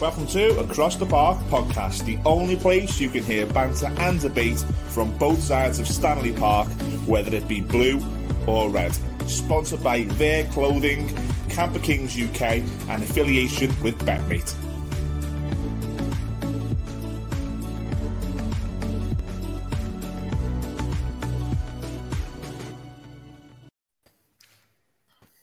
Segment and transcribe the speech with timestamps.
[0.00, 4.58] Welcome to Across the Park podcast, the only place you can hear banter and debate
[4.88, 6.68] from both sides of Stanley Park,
[7.04, 8.00] whether it be blue
[8.46, 8.96] or red.
[9.26, 11.14] Sponsored by Their Clothing,
[11.50, 14.54] Camper Kings UK, and affiliation with Betmate.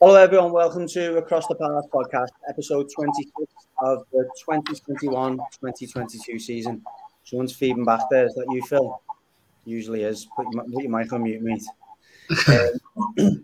[0.08, 0.54] Hello, everyone.
[0.54, 3.30] Welcome to Across the Park podcast, episode 26
[3.82, 6.82] of the 2021 2022 season.
[7.26, 8.26] Someone's feeding back there.
[8.26, 9.02] Is that you, Phil?
[9.66, 10.26] Usually is.
[10.34, 11.62] Put your, put your mic on mute, mate.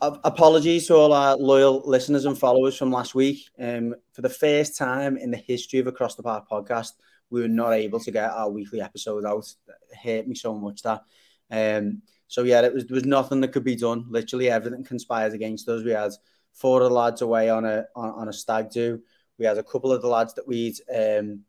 [0.00, 3.46] um, apologies to all our loyal listeners and followers from last week.
[3.60, 6.92] Um, for the first time in the history of Across the Park podcast,
[7.28, 9.52] we were not able to get our weekly episode out.
[9.68, 11.02] It hurt me so much that.
[11.50, 14.06] Um, so yeah, it was there was nothing that could be done.
[14.08, 15.84] Literally everything conspired against us.
[15.84, 16.12] We had
[16.52, 19.00] four of the lads away on a on, on a stag do.
[19.38, 21.40] We had a couple of the lads that we'd um,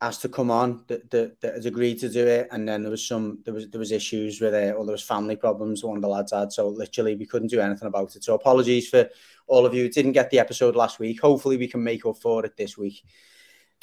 [0.00, 2.90] asked to come on that, that, that had agreed to do it, and then there
[2.90, 5.96] was some there was there was issues with it, or there was family problems one
[5.96, 6.52] of the lads had.
[6.52, 8.24] So literally we couldn't do anything about it.
[8.24, 9.08] So apologies for
[9.46, 11.20] all of you didn't get the episode last week.
[11.20, 13.04] Hopefully we can make up for it this week.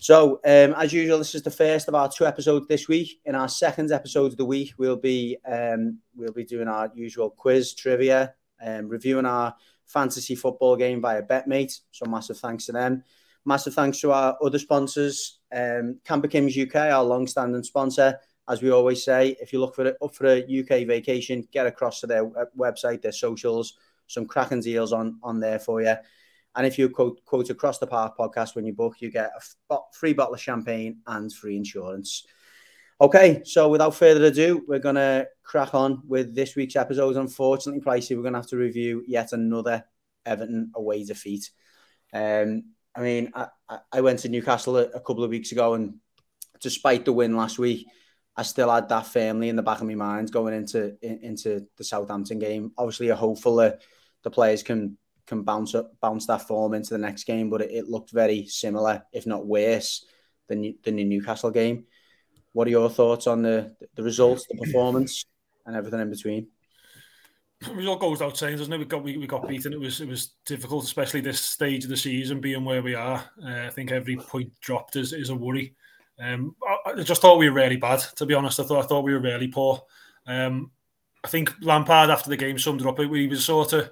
[0.01, 3.19] So, um, as usual, this is the first of our two episodes this week.
[3.25, 7.29] In our second episode of the week, we'll be um, we'll be doing our usual
[7.29, 8.33] quiz trivia,
[8.65, 9.53] um, reviewing our
[9.85, 11.81] fantasy football game via Betmate.
[11.91, 13.03] So, massive thanks to them.
[13.43, 18.17] Massive thanks to our other sponsors, um, Camper Kings UK, our long-standing sponsor.
[18.47, 21.67] As we always say, if you look for it up for a UK vacation, get
[21.67, 22.25] across to their
[22.57, 25.95] website, their socials, some cracking deals on on there for you.
[26.55, 29.31] And if you quote, quote across the park podcast when you book, you get
[29.69, 32.25] a free bottle of champagne and free insurance.
[33.01, 37.15] Okay, so without further ado, we're going to crack on with this week's episode.
[37.15, 39.85] Unfortunately, Pricey, we're going to have to review yet another
[40.25, 41.49] Everton away defeat.
[42.13, 43.47] Um, I mean, I,
[43.91, 45.95] I went to Newcastle a, a couple of weeks ago, and
[46.59, 47.87] despite the win last week,
[48.35, 51.67] I still had that firmly in the back of my mind going into in, into
[51.77, 52.73] the Southampton game.
[52.77, 53.81] Obviously, you're hopeful that
[54.23, 54.97] the players can
[55.29, 57.49] can bounce up, bounce that form into the next game.
[57.49, 60.05] But it, it looked very similar, if not worse,
[60.47, 61.85] than than the Newcastle game.
[62.51, 65.25] What are your thoughts on the the results, the performance,
[65.65, 66.47] and everything in between?
[67.61, 68.77] The result goes without saying, doesn't it?
[68.77, 69.73] We got we, we got beaten.
[69.73, 73.23] It was it was difficult, especially this stage of the season, being where we are.
[73.43, 75.75] Uh, I think every point dropped is, is a worry.
[76.21, 77.99] Um, I, I, just thought we were really bad.
[78.15, 79.81] To be honest, I thought I thought we were really poor.
[80.25, 80.71] Um,
[81.23, 82.97] I think Lampard after the game summed it up.
[82.97, 83.91] He was sort of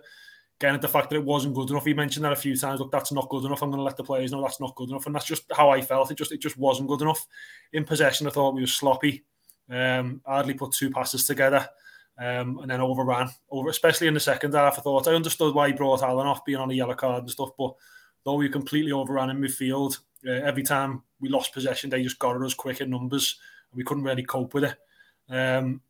[0.59, 1.85] getting at the fact that it wasn't good enough.
[1.85, 2.79] He mentioned that a few times.
[2.79, 3.61] Look, that's not good enough.
[3.61, 5.69] I'm going to let the players know that's not good enough, and that's just how
[5.69, 6.11] I felt.
[6.11, 7.25] It just it just wasn't good enough.
[7.73, 9.23] In possession, I thought we were sloppy.
[9.69, 11.67] Um, hardly put two passes together,
[12.17, 13.29] um, and then overran.
[13.49, 14.79] Over, especially in the second half.
[14.79, 17.31] I thought I understood why he brought Allen off being on a yellow card and
[17.31, 17.73] stuff, but
[18.25, 22.35] though we completely overran in midfield, uh, every time we lost possession, they just got
[22.35, 23.39] at us quick in numbers,
[23.71, 24.75] and we couldn't really cope with it.
[25.29, 25.81] Um,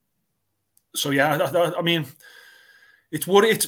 [0.96, 2.06] so yeah, I, I, I mean,
[3.12, 3.68] it's what it's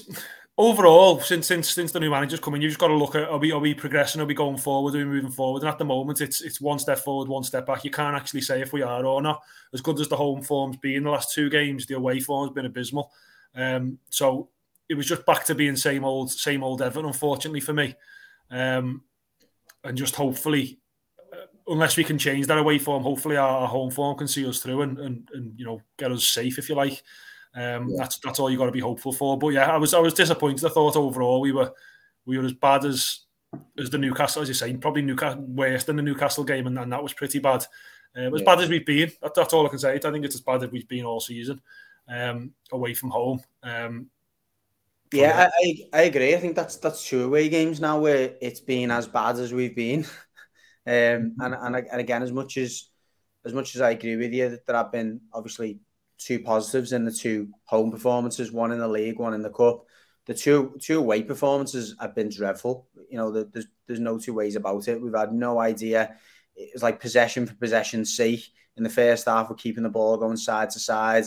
[0.59, 3.37] overall, since since since the new manager's coming, you've just got to look at are
[3.39, 5.63] we are we progressing, are we going forward, are we moving forward?
[5.63, 7.85] And at the moment, it's it's one step forward, one step back.
[7.85, 9.41] You can't actually say if we are or not.
[9.73, 12.65] As good as the home form's been the last two games, the away form's been
[12.65, 13.11] abysmal.
[13.55, 14.49] Um, so
[14.89, 17.95] it was just back to being same old same old Everton, unfortunately for me.
[18.51, 19.03] Um,
[19.85, 20.79] and just hopefully,
[21.31, 24.45] uh, unless we can change that away form, hopefully our, our home form can see
[24.45, 27.01] us through and, and and you know get us safe if you like.
[27.55, 27.97] Um, yeah.
[27.97, 29.37] That's that's all you got to be hopeful for.
[29.37, 30.65] But yeah, I was I was disappointed.
[30.65, 31.71] I thought overall we were
[32.25, 33.21] we were as bad as
[33.77, 36.91] as the Newcastle, as you say, probably Newcastle worse than the Newcastle game, and, and
[36.91, 37.65] that was pretty bad.
[38.15, 38.45] Um, as yeah.
[38.45, 39.95] bad as we've been, that, that's all I can say.
[39.95, 41.61] I think it's as bad as we've been all season
[42.07, 43.41] um, away from home.
[43.63, 44.09] Um,
[45.11, 46.35] yeah, I, I agree.
[46.35, 49.75] I think that's that's two away games now where it's been as bad as we've
[49.75, 50.03] been.
[50.85, 52.89] um, and, and and again, as much as
[53.45, 55.79] as much as I agree with you that there have been obviously
[56.19, 59.85] two positives in the two home performances, one in the league, one in the cup.
[60.27, 62.87] The two two away performances have been dreadful.
[63.09, 65.01] You know, there's there's no two ways about it.
[65.01, 66.15] We've had no idea.
[66.55, 68.43] It's like possession for possession's sake.
[68.77, 71.25] In the first half, we're keeping the ball going side to side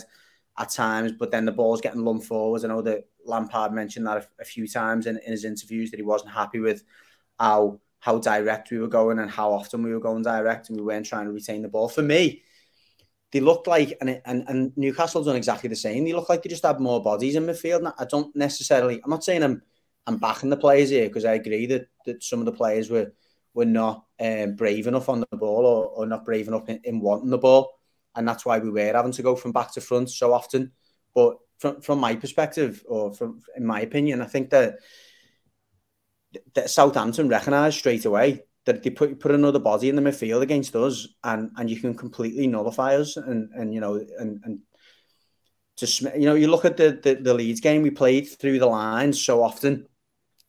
[0.57, 2.63] at times, but then the ball's getting lumped forwards.
[2.63, 5.97] I know that Lampard mentioned that a, a few times in, in his interviews that
[5.97, 6.83] he wasn't happy with
[7.39, 10.83] how how direct we were going and how often we were going direct and we
[10.83, 11.87] weren't trying to retain the ball.
[11.87, 12.43] For me,
[13.33, 16.05] they looked like, and, and, and done exactly the same.
[16.05, 17.91] They look like they just had more bodies in midfield.
[17.97, 19.63] I don't necessarily, I'm not saying I'm,
[20.05, 23.11] I'm backing the players here because I agree that, that some of the players were,
[23.55, 26.99] were not um, brave enough on the ball or, or not brave enough in, in,
[26.99, 27.71] wanting the ball.
[28.15, 30.71] And that's why we were having to go from back to front so often.
[31.15, 34.75] But from, from my perspective, or from in my opinion, I think that,
[36.53, 40.75] that Southampton recognised straight away that they put put another body in the midfield against
[40.75, 44.59] us, and and you can completely nullify us, and and you know and and
[45.77, 48.67] just you know you look at the the, the Leeds game we played through the
[48.67, 49.87] lines so often,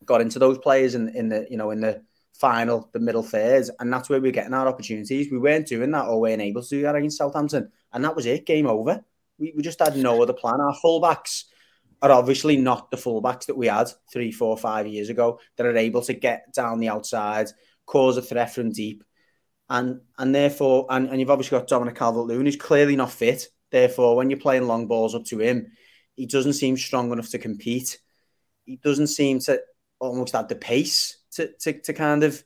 [0.05, 2.01] got into those players in in the you know in the
[2.33, 5.31] final, the middle thirds, and that's where we're getting our opportunities.
[5.31, 8.25] We weren't doing that or weren't able to do that against Southampton, and that was
[8.25, 8.45] it.
[8.45, 9.03] Game over.
[9.37, 10.61] We, we just had no other plan.
[10.61, 11.45] Our fullbacks
[12.01, 15.75] are obviously not the fullbacks that we had three, four, five years ago that are
[15.75, 17.47] able to get down the outside,
[17.85, 19.03] cause a threat from deep.
[19.69, 23.47] And and therefore, and, and you've obviously got Dominic Calvert Lewin, who's clearly not fit.
[23.71, 25.71] Therefore, when you're playing long balls up to him,
[26.15, 27.99] he doesn't seem strong enough to compete.
[28.65, 29.59] He doesn't seem to
[29.99, 32.43] almost have the pace to, to, to kind of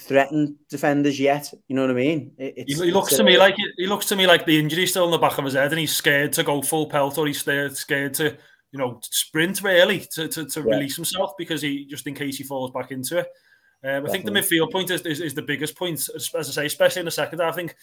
[0.00, 1.52] threaten defenders yet.
[1.68, 2.32] You know what I mean?
[2.38, 5.10] It, he, looks to me like he looks to me like the injury's still in
[5.10, 7.76] the back of his head, and he's scared to go full pelt, or he's scared,
[7.76, 8.36] scared to
[8.72, 10.74] you know sprint really to to, to yeah.
[10.74, 13.28] release himself because he just in case he falls back into it.
[13.84, 16.66] Um, I think the midfield point is, is, is, the biggest point, as, I say,
[16.66, 17.52] especially in the second half.
[17.52, 17.76] I think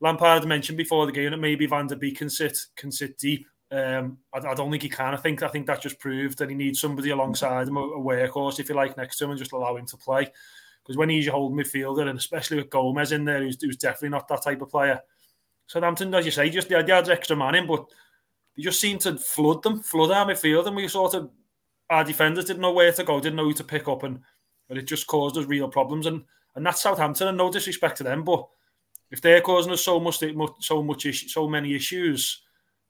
[0.00, 3.46] Lampard mentioned before the game that maybe Van de Beek can sit can sit deep.
[3.72, 5.14] Um, I, I, don't think he can.
[5.14, 8.00] I think I think that just proved that he needs somebody alongside him, a, a
[8.00, 10.30] workhorse, if you like, next to him, and just allow him to play.
[10.82, 14.10] Because when he's your holding midfielder, and especially with Gomez in there, who's, who's definitely
[14.10, 15.00] not that type of player.
[15.66, 17.86] Southampton, as you say, just they had extra man in, but
[18.56, 21.30] they just seemed to flood them, flood our midfield, and we sort of
[21.90, 24.20] our defenders didn't know where to go, didn't know who to pick up, and,
[24.72, 26.06] and it just caused us real problems.
[26.06, 26.22] And
[26.54, 28.46] and that's Southampton, and no disrespect to them, but
[29.10, 30.18] if they're causing us so much,
[30.60, 32.40] so much, so many issues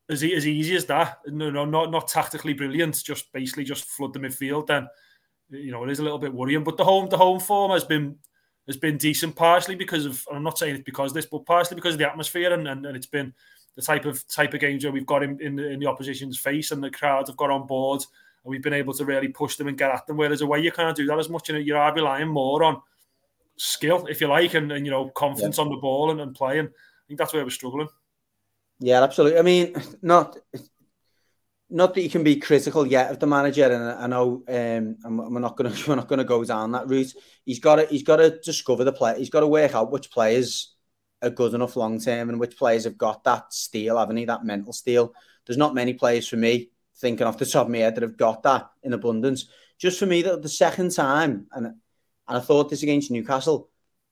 [0.09, 1.19] as, as easy as that.
[1.27, 3.03] No, no, not not tactically brilliant.
[3.03, 4.69] Just basically just flood the midfield.
[4.69, 4.87] Then
[5.51, 6.63] you know it is a little bit worrying.
[6.63, 8.17] But the home the home form has been
[8.69, 10.25] has been decent, partially because of.
[10.33, 12.87] I'm not saying it's because of this, but partially because of the atmosphere and, and,
[12.87, 13.35] and it's been
[13.75, 16.71] the type of type of games where we've got in, in, in the opposition's face
[16.71, 18.05] and the crowd have got on board
[18.45, 20.17] and we've been able to really push them and get at them.
[20.17, 21.51] Whereas away you can't do that as much.
[21.51, 22.81] Know, you are relying more on
[23.57, 25.65] skill, if you like, and, and you know confidence yeah.
[25.65, 26.67] on the ball and, and playing.
[26.67, 27.89] I think that's where we're struggling.
[28.81, 29.39] Yeah, absolutely.
[29.39, 30.37] I mean, not
[31.71, 35.41] not that you can be critical yet of the manager, and I know um, we're
[35.41, 37.15] not going to we're not going to go down that route.
[37.45, 39.19] He's got to he's got to discover the play.
[39.19, 40.75] He's got to work out which players
[41.23, 44.25] are good enough long term and which players have got that steel, haven't he?
[44.25, 45.15] That mental steel.
[45.47, 46.71] There's not many players for me
[47.03, 49.49] thinking off the top of my head that have got that in abundance.
[49.79, 53.69] Just for me, that the second time, and and I thought this against Newcastle,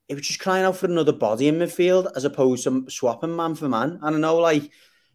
[0.08, 3.54] it was just crying out for another body in midfield as opposed to swapping man
[3.54, 4.00] for man.
[4.02, 4.64] And I know, like,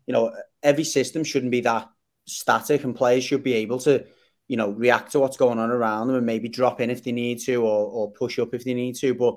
[0.07, 0.33] you know,
[0.63, 1.89] every system shouldn't be that
[2.25, 4.05] static, and players should be able to,
[4.47, 7.11] you know, react to what's going on around them and maybe drop in if they
[7.11, 9.13] need to or, or push up if they need to.
[9.13, 9.35] But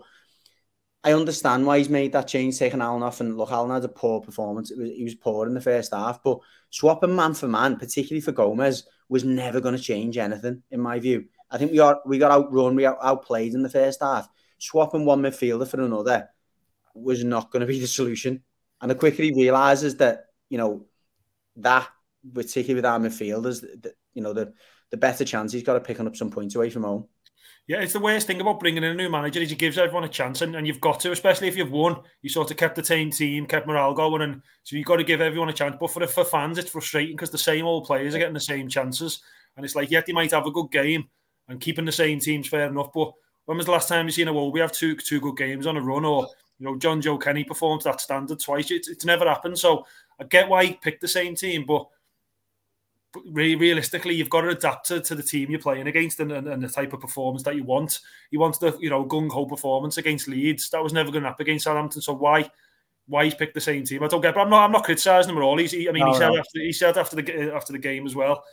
[1.04, 3.20] I understand why he's made that change, taking Allen off.
[3.20, 4.72] And look, Allen had a poor performance.
[4.76, 6.38] Was, he was poor in the first half, but
[6.70, 10.98] swapping man for man, particularly for Gomez, was never going to change anything, in my
[10.98, 11.26] view.
[11.50, 14.28] I think we got we got outrun, we got outplayed in the first half
[14.58, 16.28] swapping one midfielder for another
[16.94, 18.42] was not going to be the solution.
[18.80, 20.86] And the quicker he realizes that, you know,
[21.56, 21.88] that
[22.34, 24.52] particularly with our midfielders, that, you know, the
[24.90, 27.06] the better chance he's got of picking up some points away from home.
[27.68, 30.04] Yeah, it's the worst thing about bringing in a new manager is he gives everyone
[30.04, 32.00] a chance, and, and you've got to, especially if you've won.
[32.22, 35.04] You sort of kept the same team, kept morale going, and so you've got to
[35.04, 35.76] give everyone a chance.
[35.78, 38.68] But for for fans, it's frustrating because the same old players are getting the same
[38.70, 39.20] chances,
[39.54, 41.08] and it's like, yeah, they might have a good game,
[41.48, 43.12] and keeping the same teams fair enough, but
[43.44, 45.66] when was the last time you seen a wall We have two two good games
[45.66, 46.26] on a run, or
[46.58, 48.70] you know Jonjoe Kenny performed that standard twice?
[48.70, 49.58] It's, it's never happened.
[49.58, 49.84] So
[50.18, 51.86] I get why he picked the same team, but
[53.26, 56.62] realistically, you've got to adapt to, to the team you're playing against and, and, and,
[56.62, 58.00] the type of performance that you want.
[58.30, 60.70] You want the you know gung ho performance against Leeds.
[60.70, 62.02] That was never going to happen against Southampton.
[62.02, 62.50] So why
[63.06, 64.02] why he's picked the same team?
[64.02, 64.34] I don't get.
[64.34, 65.58] But I'm not I'm not criticising him at all.
[65.58, 66.38] He's, he, I mean, no, he said no.
[66.38, 68.44] after he said after the after the game as well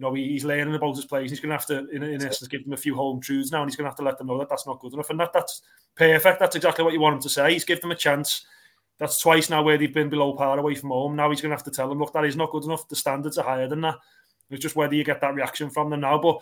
[0.00, 1.30] you know, he's learning about his players.
[1.30, 3.60] He's going to have to, in, in essence, give them a few home truths now,
[3.60, 5.10] and he's going to have to let them know that that's not good enough.
[5.10, 5.60] And that that's
[5.94, 6.40] perfect.
[6.40, 7.52] That's exactly what you want him to say.
[7.52, 8.46] He's give them a chance.
[9.00, 11.16] That's twice now where they've been below par away from home.
[11.16, 12.86] Now he's going to have to tell them, look, that is not good enough.
[12.86, 13.96] The standards are higher than that.
[14.50, 16.18] It's just whether you get that reaction from them now.
[16.18, 16.40] But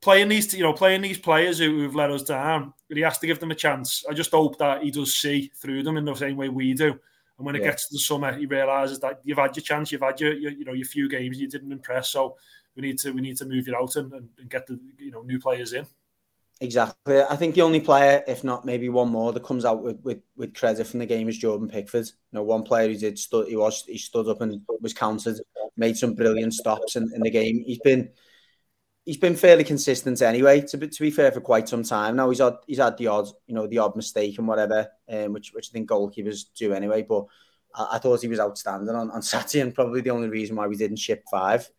[0.00, 3.26] playing these, you know, playing these players who, have let us down, he has to
[3.26, 4.06] give them a chance.
[4.08, 6.98] I just hope that he does see through them in the same way we do.
[7.36, 7.68] And when it yeah.
[7.68, 10.52] gets to the summer, he realizes that you've had your chance, you've had your, your,
[10.52, 12.08] you know, your few games, you didn't impress.
[12.08, 12.36] So
[12.74, 15.10] we need to we need to move it out and, and, and get the you
[15.10, 15.86] know new players in.
[16.60, 17.22] Exactly.
[17.22, 20.18] I think the only player, if not maybe one more, that comes out with, with,
[20.36, 22.06] with credit from the game is Jordan Pickford.
[22.06, 25.40] You know, one player who did stood, he was he stood up and was counted,
[25.76, 27.62] made some brilliant stops in, in the game.
[27.64, 28.10] He's been
[29.04, 30.60] he's been fairly consistent anyway.
[30.62, 33.08] To be, to be fair, for quite some time now, he's had he's had the
[33.08, 36.72] odd you know the odd mistake and whatever, um, which which I think goalkeepers do
[36.72, 37.02] anyway.
[37.02, 37.26] But
[37.74, 40.66] I, I thought he was outstanding on, on Saturday, and probably the only reason why
[40.66, 41.70] we didn't ship five.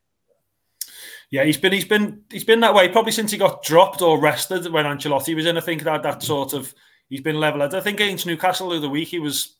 [1.31, 4.19] Yeah, he's been he's been he's been that way probably since he got dropped or
[4.19, 5.57] rested when Ancelotti was in.
[5.57, 6.73] I think that that sort of
[7.07, 9.55] he's been level I think against Newcastle the other week, he was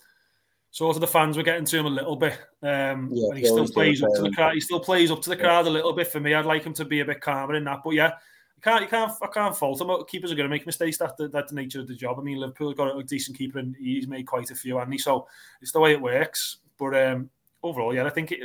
[0.72, 2.34] sort of the fans were getting to him a little bit.
[2.64, 4.54] Um, yeah, he still plays up to the crowd.
[4.54, 6.34] He still plays up to the crowd a little bit for me.
[6.34, 7.80] I'd like him to be a bit calmer in that.
[7.84, 8.14] But yeah,
[8.56, 9.90] you can't, you can't, I can't fault him.
[10.08, 10.98] Keepers are going to make mistakes.
[10.98, 12.20] That's the, that's the nature of the job.
[12.20, 15.00] I mean, Liverpool got a decent keeper and he's made quite a few, and he
[15.00, 15.28] so
[15.62, 16.58] it's the way it works.
[16.78, 17.30] But um,
[17.64, 18.40] overall, yeah, I think it,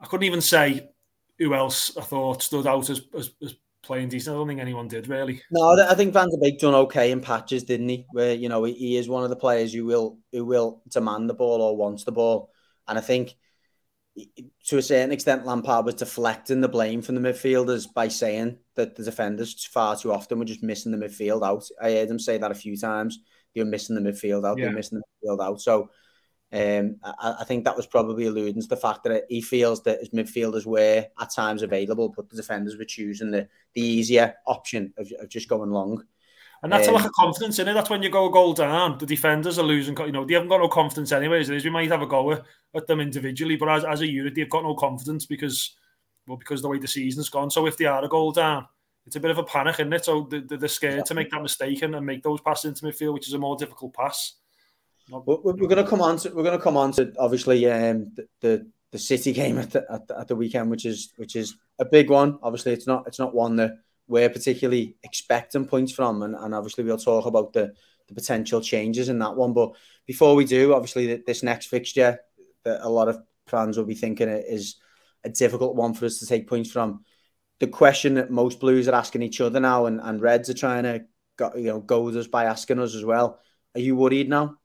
[0.00, 0.88] I couldn't even say
[1.40, 4.34] who else I thought stood out as, as, as playing decent.
[4.34, 5.42] I don't think anyone did really.
[5.50, 8.06] No, I think Van de Beek done okay in patches, didn't he?
[8.12, 11.34] Where you know he is one of the players who will who will demand the
[11.34, 12.50] ball or wants the ball,
[12.86, 13.34] and I think
[14.66, 18.94] to a certain extent Lampard was deflecting the blame from the midfielders by saying that
[18.96, 21.64] the defenders far too often were just missing the midfield out.
[21.80, 23.18] I heard him say that a few times.
[23.54, 24.58] They were missing the midfield out.
[24.58, 24.66] Yeah.
[24.66, 25.60] They were missing the midfield out.
[25.60, 25.90] So
[26.52, 30.00] um, I, I, think that was probably alluding to the fact that he feels that
[30.00, 34.92] his midfielders were at times available, but the defenders were choosing the, the easier option
[34.98, 36.02] of, of just going long.
[36.62, 37.74] And that's um, a lack of confidence in it.
[37.74, 39.96] That's when you go a goal down, the defenders are losing.
[39.96, 41.48] You know, they haven't got no confidence anyways.
[41.48, 44.34] It is we might have a go at them individually, but as, as a unit,
[44.34, 45.76] they've got no confidence because,
[46.26, 47.50] well, because the way the season's gone.
[47.50, 48.66] So if they are a goal down,
[49.06, 50.04] it's a bit of a panic, isn't it?
[50.04, 53.28] So they're scared to make that mistake and, and make those passes into midfield, which
[53.28, 54.34] is a more difficult pass.
[55.10, 58.12] We're, we're going to come on to we're going to come on to obviously um,
[58.14, 61.36] the, the, the City game at the, at the, at the weekend, which is which
[61.36, 62.38] is a big one.
[62.42, 66.84] Obviously, it's not it's not one that we're particularly expecting points from, and, and obviously
[66.84, 67.72] we'll talk about the
[68.08, 69.52] the potential changes in that one.
[69.52, 69.72] But
[70.06, 72.18] before we do, obviously this next fixture
[72.64, 74.76] that a lot of fans will be thinking is
[75.24, 77.04] a difficult one for us to take points from.
[77.58, 80.84] The question that most Blues are asking each other now, and, and Reds are trying
[80.84, 81.04] to
[81.36, 83.38] go, you know go with us by asking us as well.
[83.74, 84.56] Are you worried now?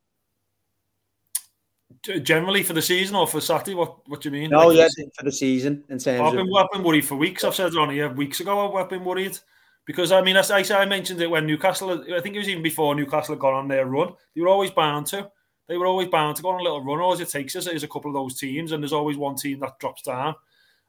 [2.06, 3.74] Generally for the season or for Saturday?
[3.74, 4.52] What What do you mean?
[4.52, 5.84] No, like yeah, for the season.
[5.90, 6.56] In terms I've been, of...
[6.56, 7.44] I've been worried for weeks.
[7.44, 8.76] I've said it on here weeks ago.
[8.76, 9.38] I've been worried
[9.86, 12.04] because I mean, I, I mentioned it when Newcastle.
[12.14, 14.14] I think it was even before Newcastle had gone on their run.
[14.36, 15.30] They were always bound to.
[15.68, 17.00] They were always bound to go on a little run.
[17.00, 19.60] All it takes is, is a couple of those teams, and there's always one team
[19.62, 20.36] that drops down.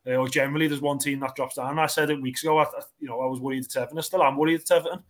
[0.06, 1.78] Uh, or generally, there's one team that drops down.
[1.78, 2.58] I said it weeks ago.
[2.58, 2.66] I,
[3.00, 3.98] you know, I was worried at Everton.
[3.98, 5.02] I still am worried at Everton.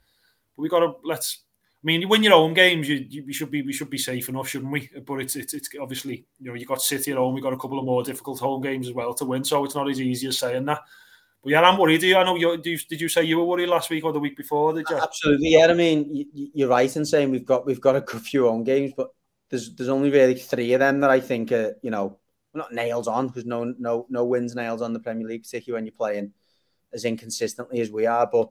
[0.56, 1.42] But we got to let's
[1.86, 4.28] mean, you win your home games, you, you, we should be we should be safe
[4.28, 4.90] enough, shouldn't we?
[5.06, 7.58] But it's, it's it's obviously you know you got City at home, we got a
[7.58, 10.26] couple of more difficult home games as well to win, so it's not as easy
[10.26, 10.80] as saying that.
[11.42, 12.00] But yeah, I'm worried.
[12.00, 12.16] Do you?
[12.16, 14.72] I know you did you say you were worried last week or the week before?
[14.72, 14.96] Did you?
[14.96, 15.68] Absolutely, yeah.
[15.68, 18.92] I mean, you're right in saying we've got we've got a good few home games,
[18.96, 19.10] but
[19.48, 22.18] there's there's only really three of them that I think are you know
[22.52, 25.86] not nails on because no no no wins nails on the Premier League, particularly when
[25.86, 26.32] you're playing
[26.92, 28.50] as inconsistently as we are, but.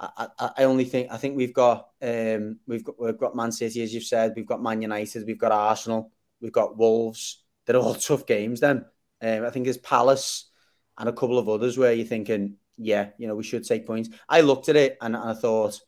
[0.00, 3.82] I, I, only think I think we've got um, we've got we've got Man City
[3.82, 4.32] as you've said.
[4.34, 5.26] We've got Man United.
[5.26, 6.10] We've got Arsenal.
[6.40, 7.42] We've got Wolves.
[7.66, 8.86] They're all tough games then.
[9.20, 10.50] Um, I think there's Palace
[10.98, 14.08] and a couple of others where you're thinking yeah you know we should take points.
[14.28, 15.78] I looked at it and, I thought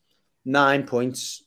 [0.45, 1.43] nine points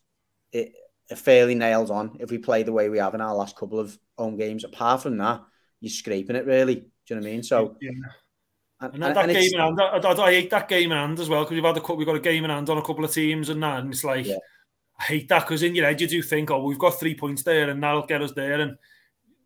[0.52, 0.74] it,
[1.16, 3.96] fairly nailed on if we play the way we have in our last couple of
[4.18, 4.64] home games.
[4.64, 5.42] Apart from that
[5.82, 6.76] you're scraping it really.
[6.76, 7.44] Do you know what I mean?
[7.44, 7.92] So yeah.
[8.82, 11.20] And, and, that and game in hand, I, I, I, hate that game in hand
[11.20, 12.82] as well because we've had a couple we've got a game in hand on a
[12.82, 14.38] couple of teams and that, and it's like yeah.
[15.00, 17.44] I hate that because in your head you do think, oh, we've got three points
[17.44, 18.78] there and that'll get us there, and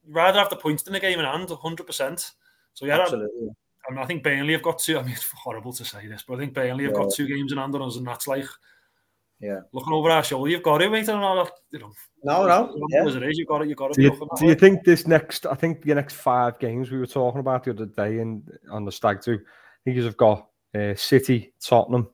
[0.07, 2.31] rather have the points than the game in hand, hundred percent.
[2.73, 3.49] So yeah, absolutely.
[3.87, 4.97] I, mean, I think Burnley have got two.
[4.97, 7.51] I mean, it's horrible to say this, but I think Burnley have got two games
[7.51, 8.45] in hand on us, and that's like
[9.39, 9.59] yeah.
[9.71, 11.07] Looking over our shoulder, you've got it, mate.
[11.07, 11.91] And all you know,
[12.23, 12.87] no, no.
[12.89, 13.05] Yeah.
[13.05, 13.69] As it is, you've got it.
[13.69, 13.95] You've got it.
[13.95, 15.45] Do you, do you think this next?
[15.45, 18.85] I think the next five games we were talking about the other day and on
[18.85, 19.39] the stag too
[19.79, 22.09] I think you've got uh, City, Tottenham.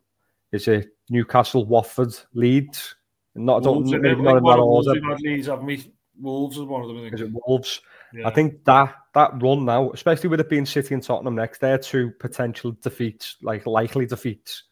[0.51, 2.95] Is it Newcastle, Watford, Leeds?
[3.33, 4.93] Not, Wolves, don't, maybe not in that order.
[5.19, 5.91] Leeds, haven't we?
[6.19, 7.13] Wolves is one of them.
[7.13, 7.81] Is it Wolves?
[8.13, 8.27] Yeah.
[8.27, 11.77] I think that that run now, especially with it being City and Tottenham next, they're
[11.77, 14.63] two potential defeats, like likely defeats.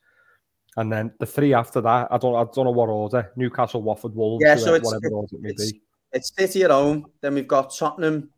[0.75, 3.31] And then the three after that, I don't, I don't know what order.
[3.35, 5.81] Newcastle, Watford, Wolves, yeah, so it's, whatever it, order it may it's, be.
[6.11, 7.05] It's City at home.
[7.21, 8.29] Then we've got Tottenham,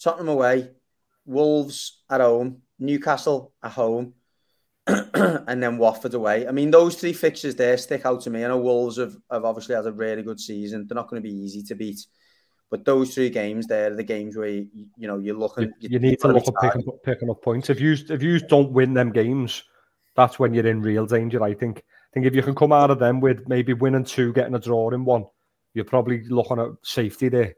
[0.00, 0.70] Tottenham away,
[1.26, 4.14] Wolves at home, Newcastle at home,
[4.86, 6.46] and then Watford away.
[6.46, 8.44] I mean, those three fixtures there stick out to me.
[8.44, 10.86] I know Wolves have, have obviously had a really good season.
[10.86, 12.06] They're not going to be easy to beat.
[12.70, 15.72] But those three games, there are the games where you, you know you're looking.
[15.78, 17.70] You, you need to look at picking, picking up points.
[17.70, 19.62] If you if you don't win them games,
[20.16, 21.42] that's when you're in real danger.
[21.42, 21.78] I think.
[21.78, 24.60] I think if you can come out of them with maybe winning two, getting a
[24.60, 25.24] draw in one,
[25.72, 27.56] you're probably looking at safety there.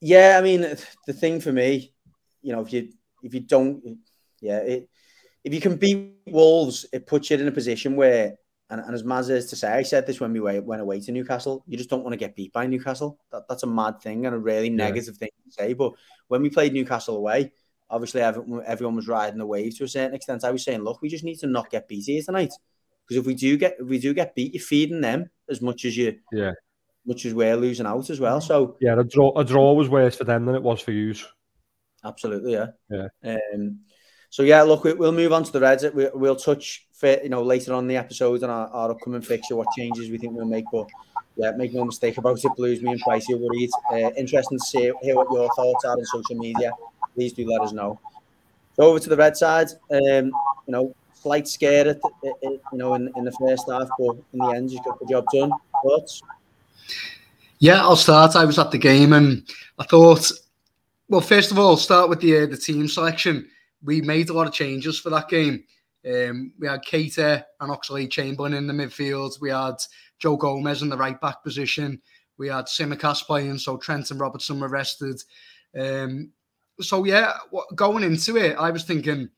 [0.00, 0.62] Yeah, I mean,
[1.06, 1.92] the thing for me,
[2.40, 2.88] you know, if you
[3.22, 3.98] if you don't
[4.40, 4.88] yeah, it,
[5.42, 8.34] if you can beat Wolves, it puts you in a position where,
[8.70, 11.12] and, and as Maz is to say, I said this when we went away to
[11.12, 13.18] Newcastle, you just don't want to get beat by Newcastle.
[13.32, 15.18] That, that's a mad thing and a really negative yeah.
[15.18, 15.72] thing to say.
[15.74, 15.92] But
[16.28, 17.52] when we played Newcastle away,
[17.94, 20.44] obviously everyone, everyone was riding the wave to a certain extent.
[20.44, 22.52] I was saying, look, we just need to not get beat here tonight.
[23.06, 25.84] Because if we do get if we do get beat, you're feeding them as much
[25.84, 26.52] as you yeah
[27.06, 28.40] much as we're losing out as well.
[28.40, 31.14] So yeah, a draw a draw was worse for them than it was for you.
[32.02, 33.38] Absolutely, yeah, yeah.
[33.54, 33.80] Um,
[34.30, 35.84] so yeah, look, we, will move on to the Reds.
[35.94, 39.68] We, will touch, you know, later on the episode on our, our, upcoming fixture, what
[39.76, 40.64] changes we think we'll make.
[40.72, 40.88] But
[41.36, 42.82] yeah, make no mistake about it, Blues.
[42.82, 43.70] Me and Pricey are worried.
[43.92, 46.72] Uh, interesting to see, hear what your thoughts are on social media.
[47.14, 47.98] Please do let us know.
[48.76, 49.68] So over to the Red side.
[49.90, 50.26] Um,
[50.66, 52.00] you know, slight scare, at,
[52.42, 55.24] you know, in, in the first half, but in the end, you got the job
[55.32, 55.50] done.
[57.58, 58.36] Yeah, I'll start.
[58.36, 60.30] I was at the game and I thought,
[61.08, 63.48] well, first of all, start with the uh, the team selection.
[63.82, 65.64] We made a lot of changes for that game.
[66.06, 69.40] Um, we had Keita and Oxlade Chamberlain in the midfield.
[69.40, 69.76] We had
[70.18, 72.00] Joe Gomez in the right back position.
[72.36, 75.22] We had Tsimikas playing, so Trent and Robertson were rested.
[75.78, 76.32] Um,
[76.80, 77.32] so yeah,
[77.74, 79.28] going into it, I was thinking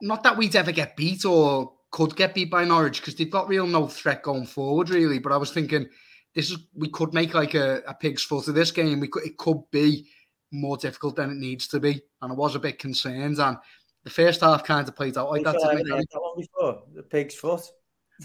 [0.00, 3.48] not that we'd ever get beat or could get beat by Norwich because they've got
[3.48, 5.18] real no threat going forward, really.
[5.18, 5.86] But I was thinking
[6.34, 9.00] this is we could make like a, a pig's foot of this game.
[9.00, 10.08] We could it could be
[10.50, 13.38] more difficult than it needs to be, and I was a bit concerned.
[13.38, 13.56] And
[14.04, 15.54] the first half kind of played out like that.
[15.54, 17.62] that one before the pig's foot.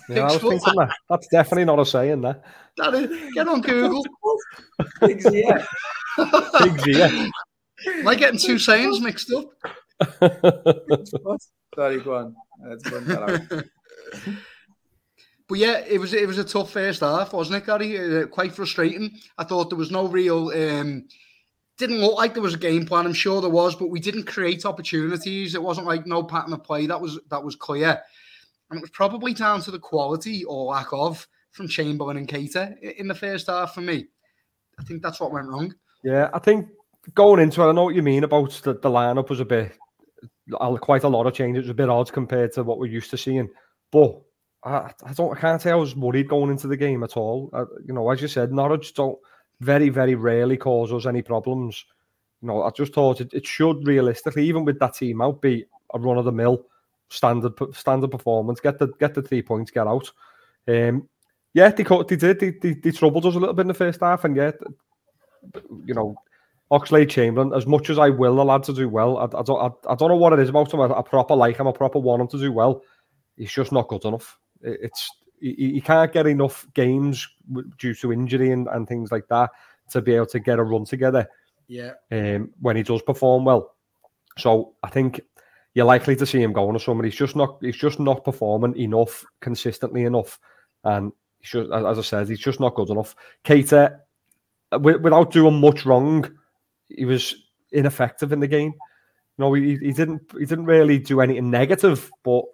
[0.10, 0.96] Yeah, I was thinking that.
[1.10, 2.22] That's definitely not a saying.
[2.22, 2.42] there.
[2.78, 4.04] that is, get on Google.
[5.00, 5.66] Pig's ear.
[6.60, 7.30] Pig's ear.
[7.86, 9.50] Am I getting two sayings mixed up?
[11.76, 12.36] Sorry, go on.
[15.48, 18.24] but yeah, it was it was a tough first half, wasn't it, Gary?
[18.24, 19.18] Uh, quite frustrating.
[19.38, 20.50] I thought there was no real.
[20.50, 21.08] Um,
[21.78, 23.06] didn't look like there was a game plan.
[23.06, 25.54] I'm sure there was, but we didn't create opportunities.
[25.54, 28.02] It wasn't like no pattern of play that was that was clear,
[28.70, 32.80] and it was probably down to the quality or lack of from Chamberlain and Keita
[32.80, 34.08] in the first half for me.
[34.80, 35.74] I think that's what went wrong.
[36.04, 36.68] Yeah, I think
[37.14, 39.78] going into it, I know what you mean about the, the lineup was a bit
[40.82, 41.62] quite a lot of changes.
[41.62, 43.50] It was a bit odd compared to what we're used to seeing.
[43.92, 44.22] But
[44.64, 47.50] I, I don't, I can't say I was worried going into the game at all.
[47.54, 49.18] I, you know, as you said, Norwich don't
[49.60, 51.86] very, very rarely cause us any problems.
[52.42, 55.66] You know, I just thought it, it should realistically, even with that team out, be
[55.94, 56.66] a run of the mill
[57.10, 58.60] standard standard performance.
[58.60, 60.12] Get the get the three points, get out.
[60.68, 61.08] Um,
[61.54, 62.40] yeah, they they did.
[62.40, 64.56] They, they, they troubled us a little bit in the first half, and yet,
[65.86, 66.16] you know,
[66.72, 69.62] Oxlade Chamberlain, as much as I will the lad to do well, I, I don't
[69.62, 70.82] I, I, don't know what it is about him.
[70.82, 72.82] I, I proper like him, I proper want him to do well.
[73.38, 74.38] He's just not good enough.
[74.62, 77.28] It, it's he, he, can't get enough games
[77.78, 79.52] due to injury and, and things like that
[79.92, 81.28] to be able to get a run together.
[81.68, 81.92] Yeah.
[82.12, 83.76] Um, when he does perform well,
[84.38, 85.22] so I think
[85.74, 87.06] you're likely to see him going to somewhere.
[87.06, 90.40] He's just not he's just not performing enough consistently enough,
[90.84, 93.16] and should, as I said, he's just not good enough.
[93.46, 94.00] Keita,
[94.82, 96.30] without doing much wrong
[96.90, 97.36] he was
[97.72, 98.74] ineffective in the game.
[99.38, 102.46] You know, he, he didn't he didn't really do anything negative, but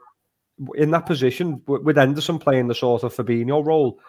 [0.75, 3.99] in that position with Henderson playing the sort of Fabinho role,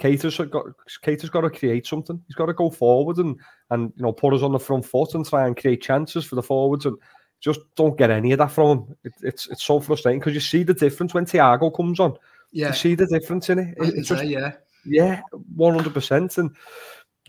[0.00, 0.66] Keita's got
[1.02, 2.22] Keita's got to create something.
[2.26, 3.36] He's got to go forward and
[3.70, 6.34] and you know put us on the front foot and try and create chances for
[6.34, 6.96] the forwards and
[7.40, 8.96] just don't get any of that from him.
[9.04, 12.16] It, it's it's so frustrating because you see the difference when Thiago comes on.
[12.52, 13.74] Yeah, you see the difference in it.
[13.78, 14.52] it it's just, yeah,
[14.84, 15.20] yeah,
[15.54, 16.38] one hundred percent.
[16.38, 16.50] And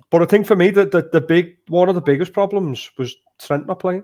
[0.10, 3.16] but I think for me, the, the, the big one of the biggest problems was
[3.40, 4.04] Trent not playing.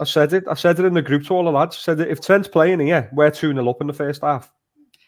[0.00, 0.44] I said it.
[0.48, 1.76] I said it in the group to all the lads.
[1.76, 4.52] I said that if Trent's playing here, we're 2 0 up in the first half.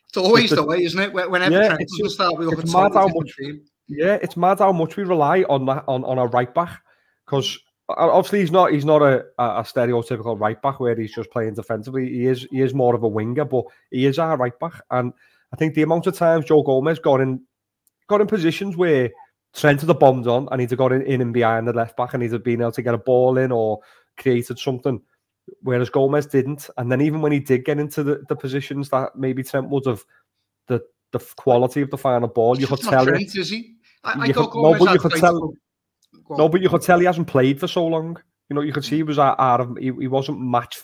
[0.08, 1.12] It's always the, the, way, isn't it?
[1.12, 3.34] Whenever yeah, Trent's the start, we at mad how much.
[3.88, 6.82] Yeah, it's mad how much we rely on that on, on a right back
[7.24, 11.54] because obviously he's not he's not a, a stereotypical right back where he's just playing
[11.54, 12.08] defensively.
[12.08, 14.80] He is he is more of a winger, but he is our right back.
[14.90, 15.12] And
[15.52, 17.40] I think the amount of times Joe Gomez got in
[18.08, 19.10] got in positions where
[19.54, 21.96] Trent had the bombed on and he'd have got in, in and behind the left
[21.96, 23.80] back and he'd have been able to get a ball in or
[24.16, 25.00] created something.
[25.62, 26.70] Whereas Gomez didn't.
[26.76, 29.86] And then even when he did get into the, the positions that maybe Trent would
[29.86, 30.04] have,
[30.68, 33.04] the the quality of the final ball, you could tell.
[33.04, 33.74] Trent, is he?
[34.04, 35.54] I, I could, no, but you could tell.
[36.30, 38.16] No, but you could tell he hasn't played for so long.
[38.48, 38.88] You know, you could mm.
[38.88, 39.76] see he was out, of.
[39.76, 40.82] He, he wasn't match.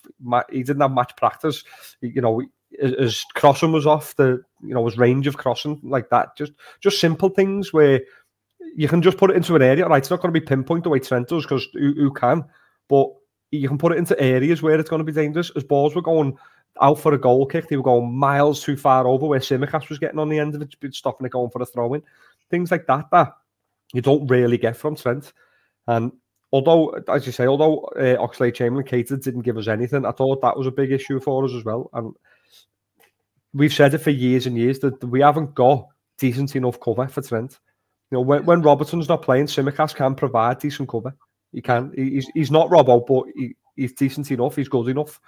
[0.50, 1.64] He didn't have match practice.
[2.00, 4.14] You know, his crossing was off.
[4.16, 6.36] The you know his range of crossing like that.
[6.36, 8.00] Just just simple things where
[8.78, 9.88] you can just put it into an area.
[9.88, 12.44] Right, it's not going to be pinpoint the way Trent does because who, who, can,
[12.86, 13.08] but
[13.50, 15.50] you can put it into areas where it's going to be dangerous.
[15.56, 16.38] As balls were going
[16.80, 19.98] out for a goal kick, they were going miles too far over where Tsimikas was
[19.98, 22.04] getting on the end of it, stopping it going for a throw in.
[22.52, 23.32] Things like that that
[23.92, 25.32] you don't really get from Trent.
[25.88, 26.12] And
[26.52, 30.40] although, as you say, although uh, Oxlade Chamberlain Keita didn't give us anything, I thought
[30.42, 31.90] that was a big issue for us as well.
[31.94, 32.14] And
[33.52, 37.22] we've said it for years and years that we haven't got decent enough cover for
[37.22, 37.58] Trent.
[38.10, 41.14] You know, when, when Robertson's not playing, Tsimikas can provide decent cover.
[41.52, 41.92] He can.
[41.94, 44.56] He's he's not Robbo, but he, he's decent enough.
[44.56, 45.20] He's good enough.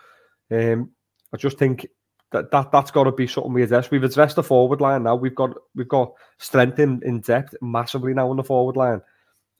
[0.50, 0.90] Um,
[1.32, 1.86] I just think
[2.32, 3.90] that, that that's got to be something we address.
[3.90, 5.16] We've addressed the forward line now.
[5.16, 9.00] We've got we've got strength in, in depth massively now on the forward line.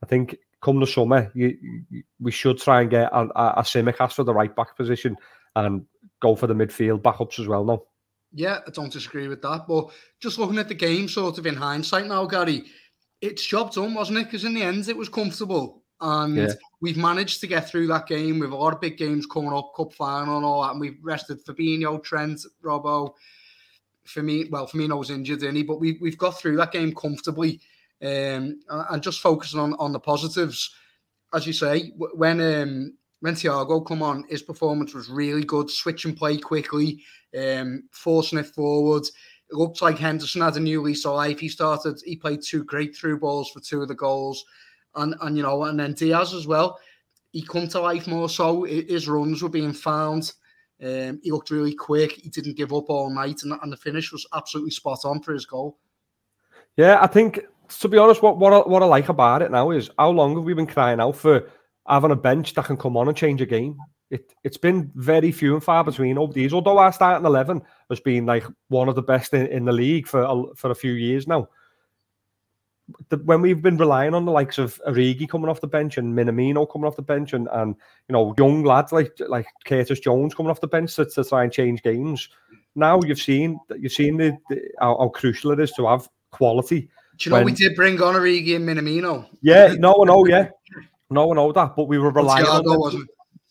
[0.02, 1.56] I think come the summer, you,
[1.90, 5.16] you, we should try and get a, a, a Tsimikas for the right back position
[5.56, 5.85] and
[6.20, 7.83] go for the midfield backups as well now.
[8.33, 9.66] Yeah, I don't disagree with that.
[9.66, 12.64] But just looking at the game, sort of in hindsight now, Gary,
[13.20, 14.24] it's job done, wasn't it?
[14.24, 15.83] Because in the end, it was comfortable.
[16.00, 16.52] And yeah.
[16.80, 19.72] we've managed to get through that game with a lot of big games coming up,
[19.76, 20.70] cup final and all that.
[20.70, 23.14] And we've rested Fabinho, Trent, Robbo.
[24.06, 25.62] For me, well, Firmino was injured, didn't he?
[25.62, 27.61] But we, we've got through that game comfortably.
[28.02, 30.74] Um, and just focusing on, on the positives.
[31.35, 36.14] As you say, when um, when Thiago come on, his performance was really good, switching
[36.14, 37.02] play quickly,
[37.38, 39.04] um, forcing it forward.
[39.50, 41.40] It looked like Henderson had a new lease of life.
[41.40, 44.44] He started, he played two great through balls for two of the goals.
[44.94, 46.78] And, and you know, and then Diaz as well.
[47.32, 48.64] He come to life more so.
[48.64, 50.32] His runs were being found.
[50.82, 52.12] Um, he looked really quick.
[52.12, 55.32] He didn't give up all night, and, and the finish was absolutely spot on for
[55.32, 55.78] his goal.
[56.76, 57.40] Yeah, I think
[57.80, 60.34] to be honest, what what I, what I like about it now is how long
[60.34, 61.48] have we been crying out for
[61.86, 63.76] having a bench that can come on and change a game?
[64.11, 66.53] It it's been very few and far between over these.
[66.53, 70.07] Although our starting eleven has been like one of the best in, in the league
[70.09, 71.49] for a, for a few years now.
[73.09, 76.12] The, when we've been relying on the likes of Origi coming off the bench and
[76.12, 77.77] Minamino coming off the bench and, and
[78.09, 81.44] you know young lads like like Curtis Jones coming off the bench to, to try
[81.44, 82.29] and change games,
[82.75, 86.90] now you've seen you've seen the, the how, how, crucial it is to have quality.
[87.16, 89.29] Do you know when, we did bring on Origi and Minamino?
[89.40, 90.49] Yeah, no one know, yeah,
[91.11, 92.81] no one know that, but we were relying on them.
[92.81, 93.09] Wasn't.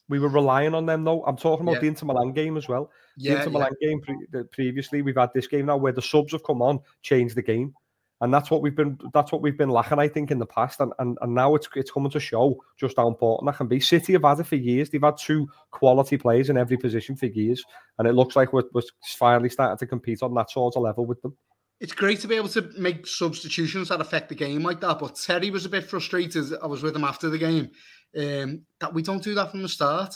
[0.09, 1.23] We were relying on them though.
[1.23, 1.81] I'm talking about yeah.
[1.81, 2.91] the Inter Milan game as well.
[3.15, 3.89] Yeah, the Inter Milan yeah.
[3.89, 7.35] game pre- previously, we've had this game now where the subs have come on, changed
[7.35, 7.73] the game
[8.21, 10.81] and that's what we've been that's what we've been lacking, I think, in the past,
[10.81, 13.79] and and, and now it's it's coming to show just how important that can be.
[13.79, 17.27] City have had it for years; they've had two quality players in every position for
[17.27, 17.63] years,
[17.97, 18.81] and it looks like we're, we're
[19.17, 21.35] finally starting to compete on that sort of level with them.
[21.79, 24.99] It's great to be able to make substitutions that affect the game like that.
[24.99, 26.51] But Terry was a bit frustrated.
[26.61, 27.71] I was with him after the game
[28.17, 30.13] um, that we don't do that from the start.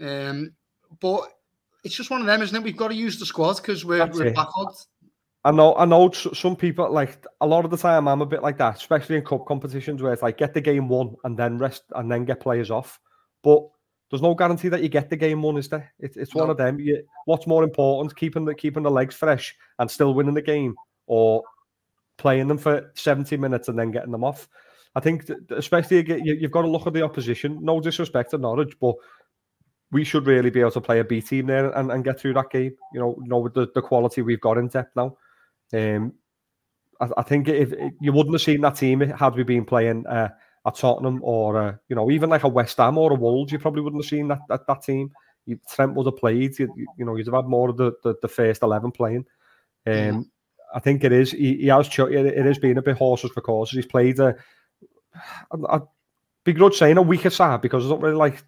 [0.00, 0.52] Um,
[1.00, 1.22] but
[1.82, 2.62] it's just one of them, isn't it?
[2.62, 4.86] We've got to use the squad because we're, we're backlogged.
[5.44, 6.10] I know, I know.
[6.10, 8.06] Some people like a lot of the time.
[8.08, 10.88] I'm a bit like that, especially in cup competitions where it's like get the game
[10.88, 13.00] won and then rest and then get players off.
[13.42, 13.62] But
[14.10, 15.92] there's no guarantee that you get the game won, is there?
[16.00, 16.42] It, it's no.
[16.42, 16.80] one of them.
[16.80, 20.74] You, what's more important, keeping the keeping the legs fresh and still winning the game,
[21.08, 21.42] or
[22.16, 24.48] playing them for 70 minutes and then getting them off?
[24.94, 27.58] I think, especially you, you've got to look at the opposition.
[27.60, 28.94] No disrespect to Norwich, but
[29.90, 32.34] we should really be able to play a B team there and, and get through
[32.34, 32.74] that game.
[32.92, 35.16] You know, you know with the, the quality we've got in depth now.
[35.72, 36.14] Um,
[37.00, 40.30] I, I, think if, you wouldn't have seen that team had we been playing uh,
[40.64, 43.82] a Tottenham or you know even like a West Ham or a Wolves, you probably
[43.82, 45.10] wouldn't have seen that that, that team.
[45.46, 46.58] You, Trent would have played.
[46.58, 49.26] You, you know, you'd have had more of the, the, the first eleven playing.
[49.86, 50.30] Um.
[50.74, 51.32] I think it is.
[51.32, 51.88] He, he has.
[51.98, 53.76] It has been a bit horses for courses.
[53.76, 54.36] He's played a.
[55.52, 55.80] I,
[56.44, 58.42] begrudge saying a weaker side because I don't really like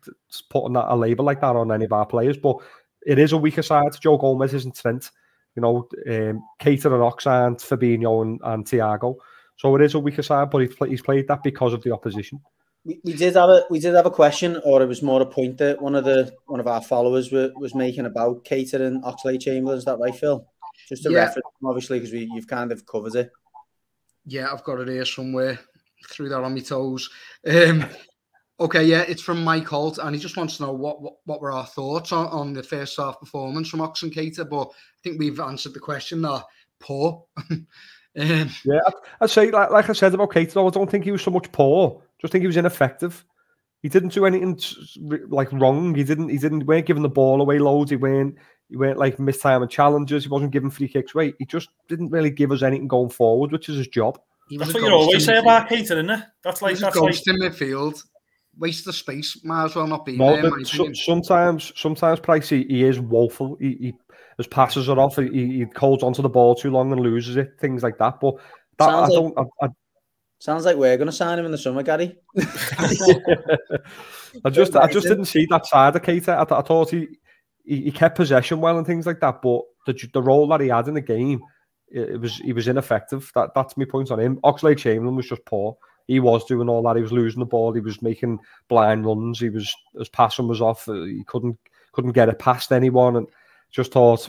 [0.48, 2.56] putting that a label like that on any of our players, but
[3.04, 3.90] it is a weaker side.
[4.00, 5.10] Joe Gomez isn't Trent
[5.56, 9.16] you know, um, Keita and Oxford, Fabinho and, and Thiago.
[9.56, 11.92] So it is a weaker side, but he's, play, he's played that because of the
[11.92, 12.40] opposition.
[12.84, 15.26] We, we, did have a we did have a question, or it was more a
[15.26, 19.02] point that one of the one of our followers were, was making about Keita and
[19.04, 19.76] Oxlade Chamberlain.
[19.76, 20.46] Is that right, Phil?
[20.90, 21.20] Just a yeah.
[21.20, 23.30] reference, obviously, because we you've kind of covered it.
[24.26, 25.58] Yeah, I've got it here somewhere.
[26.10, 27.08] Threw that on my toes.
[27.46, 27.86] Um,
[28.60, 31.40] Okay, yeah, it's from Mike Holt, and he just wants to know what what, what
[31.40, 34.98] were our thoughts on, on the first half performance from Ox and Keita, but I
[35.02, 36.42] think we've answered the question there.
[36.78, 37.24] Poor.
[37.50, 37.66] um,
[38.14, 38.80] yeah,
[39.22, 41.50] I'd say, like, like I said about Keita, I don't think he was so much
[41.52, 42.02] poor.
[42.20, 43.24] Just think he was ineffective.
[43.80, 44.60] He didn't do anything
[45.30, 45.94] like wrong.
[45.94, 46.28] He didn't.
[46.28, 46.66] He didn't.
[46.66, 47.90] weren't giving the ball away loads.
[47.90, 48.36] He weren't.
[48.70, 50.24] He weren't like missed time and challenges.
[50.24, 51.34] He wasn't giving free kicks away.
[51.38, 54.18] He just didn't really give us anything going forward, which is his job.
[54.58, 56.24] That's what you always say about Keita, isn't it?
[56.42, 58.02] That's like that's like in midfield
[58.58, 59.42] waste of space.
[59.44, 60.64] Might as well not be no, there.
[60.64, 63.56] So, sometimes, sometimes Pricey he is woeful.
[63.60, 63.94] He, he
[64.36, 65.16] his passes are off.
[65.16, 67.52] He, he holds onto the ball too long and loses it.
[67.60, 68.20] Things like that.
[68.20, 68.36] But
[68.78, 69.38] that, I like, don't.
[69.38, 69.68] I, I,
[70.38, 72.16] sounds like we're going to sign him in the summer, Gary.
[74.44, 76.30] I just, I just didn't see that side of Keita.
[76.30, 77.08] I, I thought he,
[77.64, 79.42] he, he kept possession well and things like that.
[79.42, 81.40] But the the role that he had in the game,
[81.88, 83.30] it, it was he was ineffective.
[83.34, 84.38] That that's my point on him.
[84.44, 85.76] Oxlade Chamberlain was just poor
[86.10, 86.96] he was doing all that.
[86.96, 87.72] He was losing the ball.
[87.72, 89.38] He was making blind runs.
[89.38, 90.88] He was his passing was off.
[90.88, 91.56] Uh, he couldn't
[91.92, 93.28] couldn't get it past anyone, and
[93.70, 94.28] just thought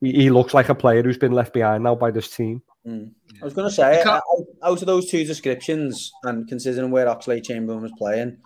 [0.00, 2.62] he, he looks like a player who's been left behind now by this team.
[2.86, 3.12] Mm.
[3.42, 4.22] I was going to say, out,
[4.62, 8.38] out of those two descriptions, and considering where Oxlade Chamberlain was playing,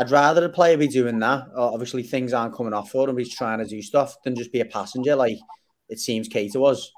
[0.00, 1.48] I'd rather a player be doing that.
[1.54, 3.18] Obviously, things aren't coming off for him.
[3.18, 5.14] He's trying to do stuff than just be a passenger.
[5.14, 5.38] Like
[5.88, 6.90] it seems Keita was.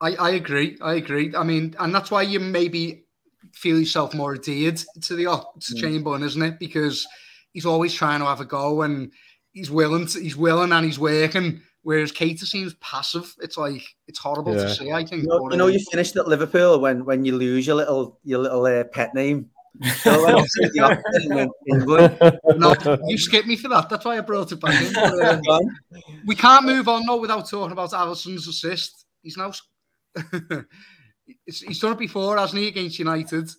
[0.00, 0.76] I, I agree.
[0.82, 1.32] I agree.
[1.34, 3.04] I mean, and that's why you maybe
[3.52, 5.80] feel yourself more adhered to the to mm.
[5.80, 6.58] Chamberlain, isn't it?
[6.58, 7.06] Because
[7.52, 9.12] he's always trying to have a go and
[9.52, 10.06] he's willing.
[10.08, 11.62] To, he's willing and he's working.
[11.82, 13.32] Whereas Keita seems passive.
[13.40, 14.62] It's like it's horrible yeah.
[14.64, 14.90] to see.
[14.90, 15.22] I think.
[15.22, 18.40] You know, you, know, you finished at Liverpool when when you lose your little your
[18.40, 19.50] little uh, pet name.
[22.56, 23.88] No, you skipped me for that.
[23.88, 24.92] That's why I brought it back in.
[26.26, 29.06] We can't move on though without talking about Alisson's assist.
[29.22, 29.52] He's now
[31.46, 33.50] he's done it before, hasn't he, against United?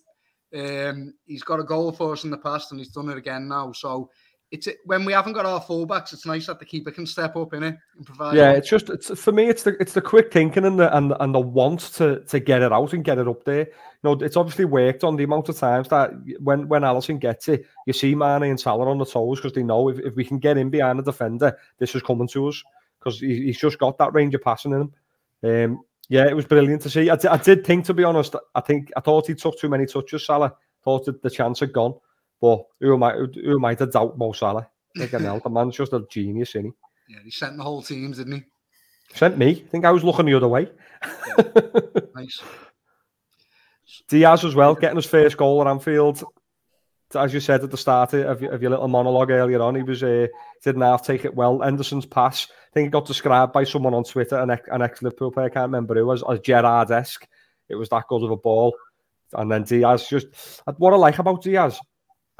[0.54, 3.48] Um, he's got a goal for us in the past, and he's done it again
[3.48, 3.72] now.
[3.72, 4.10] So
[4.50, 7.52] it's when we haven't got our fullbacks, it's nice that the keeper can step up
[7.52, 8.36] in it and provide.
[8.36, 11.12] Yeah, it's just it's for me, it's the it's the quick thinking and the and
[11.20, 13.66] and the want to to get it out and get it up there.
[13.66, 13.66] You
[14.04, 17.66] know, it's obviously worked on the amount of times that when when Alisson gets it,
[17.86, 20.38] you see Mane and Salah on the toes because they know if, if we can
[20.38, 22.62] get in behind the defender, this is coming to us
[22.98, 24.92] because he, he's just got that range of passing in him.
[25.44, 27.10] Um, yeah, it was brilliant to see.
[27.10, 29.84] I, I did think, to be honest, I think I thought he took too many
[29.84, 30.24] touches.
[30.24, 31.94] Salah thought that the chance had gone,
[32.40, 33.12] but who am I?
[33.14, 34.68] Who am I to doubt Mo Salah?
[34.98, 37.14] Again, the man's just a genius, isn't he?
[37.14, 38.44] Yeah, he sent the whole team, didn't he?
[39.14, 39.64] Sent me.
[39.66, 40.70] I think I was looking the other way.
[41.02, 41.44] Yeah.
[42.14, 42.42] nice.
[44.08, 46.24] Diaz as well, getting his first goal at Anfield
[47.14, 50.02] as you said at the start of, of your little monologue earlier on, he was
[50.02, 50.26] uh,
[50.62, 51.60] didn't half take it well.
[51.60, 55.30] Henderson's pass, I think it got described by someone on Twitter, an, an ex Liverpool
[55.30, 57.26] player, I can't remember who, as, as Gerrard esque.
[57.68, 58.76] It was that good of a ball.
[59.32, 60.26] And then Diaz just,
[60.76, 61.78] what I like about Diaz,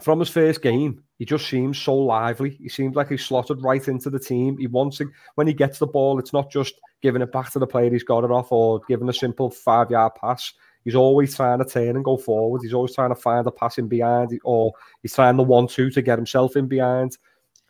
[0.03, 2.51] from his first game, he just seems so lively.
[2.51, 4.57] He seems like he's slotted right into the team.
[4.57, 7.59] He wants to, when he gets the ball, it's not just giving it back to
[7.59, 10.53] the player he's got it off or giving a simple five yard pass
[10.89, 12.63] He's always trying to turn and go forward.
[12.63, 16.01] He's always trying to find a pass in behind, or he's trying the one-two to
[16.01, 17.19] get himself in behind.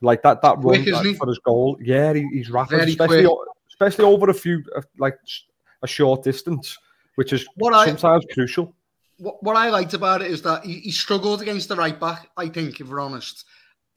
[0.01, 1.77] Like that, that run quick, for his goal.
[1.83, 3.49] Yeah, he, he's rapid, Very especially quick.
[3.71, 5.19] especially over a few uh, like
[5.83, 6.79] a short distance,
[7.17, 8.73] which is what sometimes I, crucial.
[9.19, 12.31] What, what I liked about it is that he, he struggled against the right back.
[12.37, 13.45] I think, if we're honest,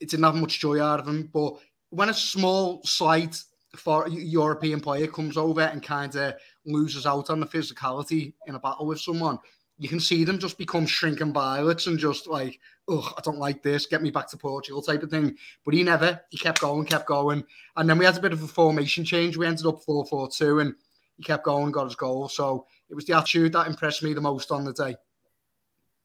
[0.00, 1.30] it didn't have much joy out of him.
[1.32, 1.54] But
[1.90, 3.42] when a small, slight
[3.76, 6.34] for European player comes over and kind of
[6.66, 9.38] loses out on the physicality in a battle with someone,
[9.78, 13.62] you can see them just become shrinking violets and just like, oh, I don't like
[13.62, 15.36] this, get me back to Portugal type of thing.
[15.64, 17.44] But he never, he kept going, kept going.
[17.76, 19.36] And then we had a bit of a formation change.
[19.36, 20.74] We ended up 4 4 2 and
[21.16, 22.28] he kept going, got his goal.
[22.28, 24.96] So it was the attitude that impressed me the most on the day.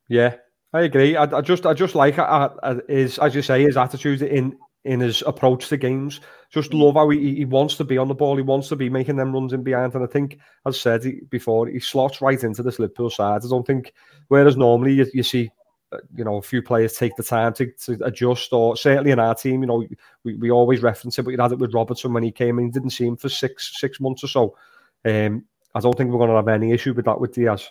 [0.08, 0.36] Yeah,
[0.74, 1.16] I agree.
[1.16, 4.58] I, I just, I just like uh, uh, his, as you say, his attitude in
[4.86, 6.22] in his approach to games.
[6.50, 8.38] Just love how he, he wants to be on the ball.
[8.38, 9.94] He wants to be making them runs in behind.
[9.96, 13.42] And I think, as I said before, he slots right into this Liverpool side.
[13.44, 13.94] I don't think,
[14.30, 15.52] whereas normally you, you see,
[15.92, 19.20] uh, you know, a few players take the time to, to adjust, or certainly in
[19.20, 19.86] our team, you know,
[20.24, 22.72] we, we always reference it, but you had it with Robertson when he came in.
[22.72, 24.56] Didn't see him for six six months or so.
[25.04, 25.44] Um,
[25.76, 27.70] I don't think we're going to have any issue with that with Diaz.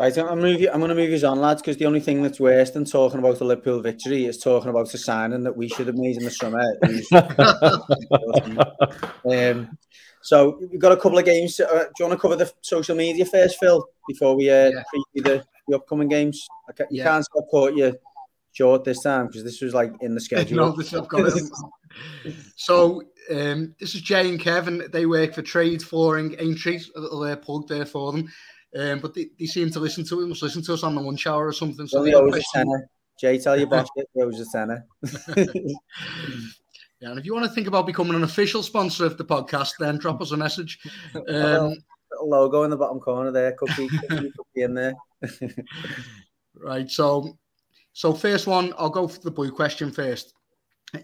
[0.00, 2.84] Right, I'm going to move you on, lads, because the only thing that's worse than
[2.84, 6.16] talking about the Liverpool victory is talking about a signing that we should have made
[6.16, 6.62] in the summer.
[9.30, 9.78] um,
[10.22, 11.60] so we've got a couple of games.
[11.60, 14.82] Uh, do you want to cover the social media first, Phil, before we uh, yeah.
[14.94, 16.46] preview the, the upcoming games?
[16.76, 17.04] Ca- you yeah.
[17.04, 17.94] can't stop caught you
[18.52, 20.56] short this time because this was like in the schedule.
[20.56, 20.76] no,
[22.56, 24.84] so um, this is Jay and Kevin.
[24.92, 26.80] They work for Trade Flooring Aintree.
[26.96, 28.30] A little uh, plug there for them.
[28.78, 30.26] Um, but they, they seem to listen to it.
[30.26, 31.86] Must listen to us on the lunch hour or something.
[31.86, 32.88] So well, a tenner.
[33.20, 34.08] Jay, tell your boss it.
[34.16, 34.86] A tenner.
[37.00, 39.72] yeah, and if you want to think about becoming an official sponsor of the podcast,
[39.78, 40.78] then drop us a message.
[41.28, 41.74] Um,
[42.22, 43.52] logo in the bottom corner there.
[43.52, 44.94] Could be, could be in there.
[46.54, 46.90] right.
[46.90, 47.36] So,
[47.92, 50.34] so first one, I'll go for the blue question first.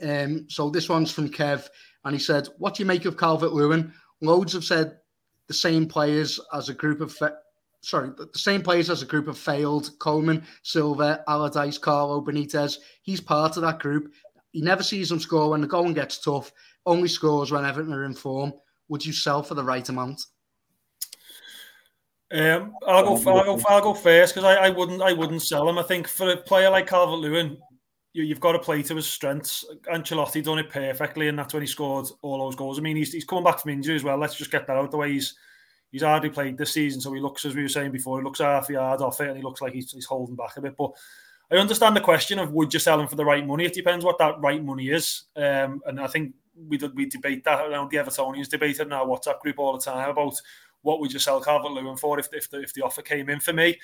[0.02, 1.68] Um, so this one's from Kev,
[2.04, 3.92] and he said, "What do you make of Calvert Lewin?
[4.20, 4.98] Loads have said
[5.46, 7.16] the same players as a group of
[7.88, 9.90] sorry, the same players as a group have failed.
[9.98, 12.76] Coleman, Silva, Allardyce, Carlo, Benitez.
[13.02, 14.12] He's part of that group.
[14.52, 16.52] He never sees them score when the going gets tough.
[16.84, 18.52] Only scores when Everton are in form.
[18.88, 20.20] Would you sell for the right amount?
[22.30, 23.30] Um, I'll go.
[23.30, 23.62] I'll go.
[23.66, 25.00] I'll go first because I, I wouldn't.
[25.00, 25.78] I wouldn't sell him.
[25.78, 27.56] I think for a player like Calvert Lewin,
[28.12, 29.64] you, have got to play to his strengths.
[29.90, 32.78] Ancelotti done it perfectly, and that's when he scored all those goals.
[32.78, 34.18] I mean, he's, he's coming back from injury as well.
[34.18, 35.12] Let's just get that out the way.
[35.12, 35.34] He's
[35.90, 38.40] he's hardly played this season, so he looks, as we were saying before, he looks
[38.40, 40.76] half a yard off it, and he looks like he's, he's holding back a bit.
[40.76, 40.92] But
[41.50, 43.64] I understand the question of would you sell him for the right money?
[43.64, 46.34] It depends what that right money is, um, and I think
[46.68, 50.10] we we debate that around the Evertonians debate in our WhatsApp group all the time
[50.10, 50.34] about
[50.82, 53.40] what would you sell Calvert Lewin for if if the, if the offer came in
[53.40, 53.76] for me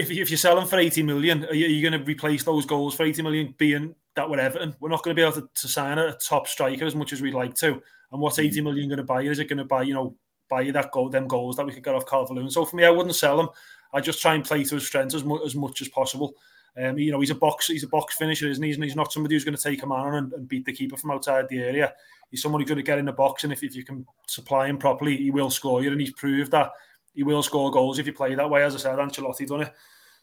[0.00, 2.94] if, if you're selling for 80 million, are you, you going to replace those goals
[2.94, 4.74] for 80 million being that with Everton?
[4.80, 7.20] We're not going to be able to, to sign a top striker as much as
[7.20, 7.80] we'd like to
[8.12, 9.22] And what's 80 million going to buy?
[9.22, 10.16] Is it going to buy, you know,
[10.50, 12.50] buy you that goal, them goals that we could get off Calvert-Lewin?
[12.50, 13.48] So for me, I wouldn't sell him.
[13.92, 16.34] I just try and play to his strengths as, mu- as much as possible.
[16.76, 18.70] Um, you know, he's a box, he's a box finisher, isn't he?
[18.70, 20.96] He's not somebody who's going to take a man on and, and, beat the keeper
[20.96, 21.92] from outside the area.
[22.30, 24.68] He's someone who's going to get in the box, and if, if you can supply
[24.68, 25.90] him properly, he will score you.
[25.90, 26.70] And he's proved that
[27.14, 28.62] he will score goals if you play that way.
[28.62, 29.74] As I said, Ancelotti done it.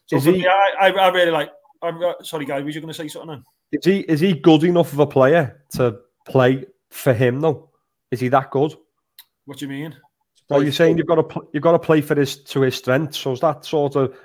[0.06, 1.50] So is for he, me, I, I, really like.
[1.82, 3.28] I'm uh, sorry, guys, were you going to say something?
[3.28, 3.44] Then?
[3.72, 7.70] Is he is he good enough of a player to play for him though?
[8.10, 8.74] Is he that good?
[9.44, 9.94] What do you mean?
[10.48, 13.18] Well, you're saying you've got to you've got to play for his to his strengths.
[13.18, 14.16] So is that sort of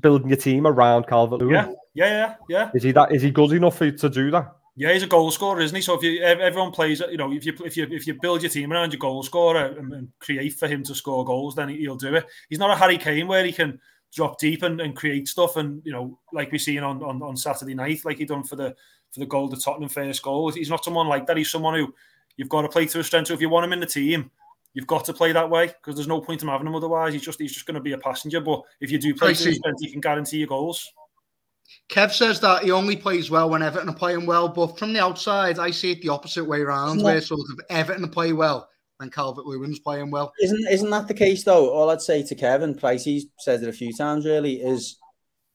[0.00, 1.54] building your team around Calvert Lewin?
[1.54, 2.70] Yeah, yeah, yeah, yeah.
[2.74, 3.12] Is he that?
[3.12, 4.56] Is he good enough for, to do that?
[4.74, 5.82] Yeah, he's a goal scorer, isn't he?
[5.82, 8.50] So if you everyone plays, you know, if you if you if you build your
[8.50, 11.96] team around your goal scorer and, and create for him to score goals, then he'll
[11.96, 12.26] do it.
[12.48, 13.78] He's not a Harry Kane where he can
[14.14, 17.36] drop deep and, and create stuff, and you know, like we seen on, on on
[17.36, 18.74] Saturday night, like he done for the
[19.12, 20.50] for the goal, the Tottenham first goal.
[20.50, 21.36] He's not someone like that.
[21.36, 21.94] He's someone who
[22.36, 23.28] you've got to play to his strength.
[23.28, 24.30] So if you want him in the team,
[24.74, 27.12] you've got to play that way because there's no point in having him otherwise.
[27.12, 28.40] He's just he's just going to be a passenger.
[28.40, 30.92] But if you do play to his strength, you can guarantee your goals.
[31.90, 35.00] Kev says that he only plays well when Everton are playing well, but from the
[35.00, 38.68] outside, I see it the opposite way around, where sort of Everton play well
[39.00, 40.32] and Calvert Lewin's playing well.
[40.40, 41.70] Isn't isn't that the case though?
[41.70, 44.98] All I'd say to Kevin Pricey says it a few times really is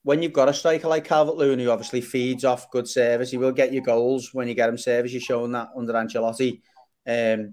[0.02, 3.36] when you've got a striker like Calvert Lewin who obviously feeds off good service, he
[3.36, 5.12] will get you goals when you get him service.
[5.12, 6.60] You're showing that under Ancelotti.
[7.06, 7.52] Um,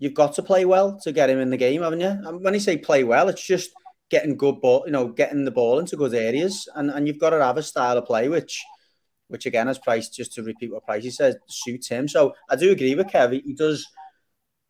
[0.00, 2.08] you've got to play well to get him in the game, haven't you?
[2.08, 3.70] And when you say play well, it's just
[4.10, 7.30] getting good ball, you know, getting the ball into good areas, and, and you've got
[7.30, 8.64] to have a style of play which,
[9.28, 12.08] which again, as Price just to repeat what Price he says, suits him.
[12.08, 13.42] So I do agree with Kevin.
[13.44, 13.86] He does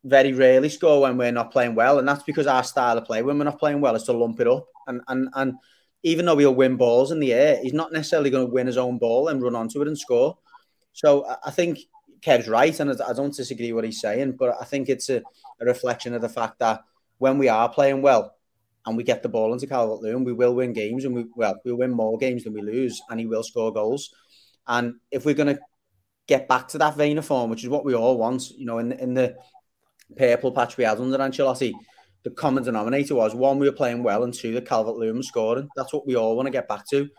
[0.03, 3.23] very rarely score when we're not playing well, and that's because our style of play
[3.23, 5.53] when we're not playing well is to lump it up, and and and
[6.03, 8.77] even though he'll win balls in the air, he's not necessarily going to win his
[8.77, 10.37] own ball and run onto it and score.
[10.93, 11.79] So I think
[12.21, 15.21] Kev's right, and I don't disagree what he's saying, but I think it's a,
[15.59, 16.81] a reflection of the fact that
[17.17, 18.35] when we are playing well,
[18.85, 21.59] and we get the ball into Calvert Lewin, we will win games and we well
[21.63, 24.13] we'll win more games than we lose, and he will score goals.
[24.67, 25.61] And if we're going to
[26.27, 28.79] get back to that vein of form, which is what we all want, you know,
[28.79, 29.35] in in the
[30.15, 31.73] purple patch we had under Ancelotti,
[32.23, 35.69] the common denominator was one we were playing well, and two the Calvert Lewin scoring.
[35.75, 37.09] That's what we all want to get back to.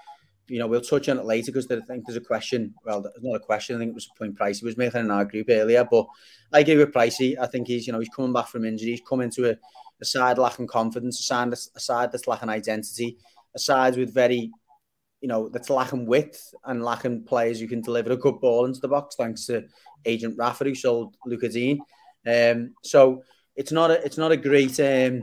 [0.49, 2.75] You know, we'll touch on it later because I think there's a question.
[2.85, 3.77] Well, there's not a question.
[3.77, 5.87] I think it was a point Pricey was making in our group earlier.
[5.89, 6.07] But
[6.53, 7.39] I agree with Pricey.
[7.39, 8.91] I think he's, you know, he's coming back from injury.
[8.91, 9.57] He's coming to a
[10.03, 13.17] a side lacking confidence, a side, a side that's lacking identity,
[13.55, 14.51] a side with very,
[15.21, 18.81] you know, that's lacking width and lacking players who can deliver a good ball into
[18.81, 19.65] the box, thanks to
[20.05, 21.81] Agent Rafa who sold Lucas Digne.
[22.27, 23.23] Um, so
[23.55, 25.23] it's not a it's not a great um,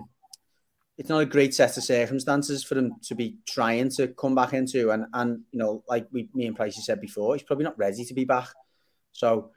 [1.00, 4.52] it's not a great set of circumstances for them to be trying to come back
[4.54, 7.80] into and and you know like we me and Pricey said before, he's probably not
[7.80, 8.50] ready to be back.
[9.14, 9.52] So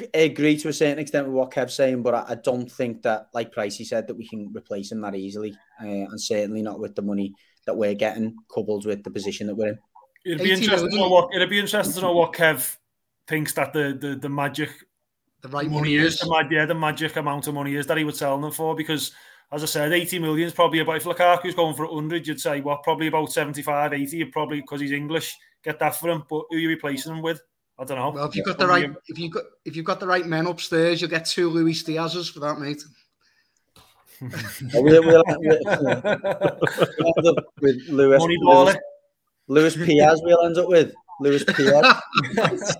[0.00, 3.02] I agree to a certain extent with what Kev's saying, but I, I don't think
[3.02, 6.80] that, like Pricey said, that we can replace him that easily, uh, and certainly not
[6.80, 7.34] with the money
[7.66, 9.78] that we're getting, coupled with the position that we're in.
[10.24, 12.76] It'd be interesting to know what it'd be interesting to know what Kev
[13.26, 14.70] thinks that the the, the magic,
[15.42, 16.18] the right money, money is.
[16.18, 19.12] The, yeah, the magic amount of money is that he would sell them for because.
[19.50, 22.60] As I said, 80 million is probably about if Lukaku's going for 100, you'd say,
[22.60, 26.24] well, probably about 75, 80, you'd probably, because he's English, get that for him.
[26.28, 27.40] But who are you replacing him with?
[27.78, 28.10] I don't know.
[28.10, 30.46] Well, if you've got the right, if you got if you've got the right men
[30.46, 32.82] upstairs, you'll get two Luis Diaz's for that, mate.
[34.74, 35.54] we'll, we'll, we'll
[37.60, 38.76] with Lewis, Lewis,
[39.46, 40.18] Lewis Piaz.
[40.24, 42.74] We'll end up with Lewis Piaz.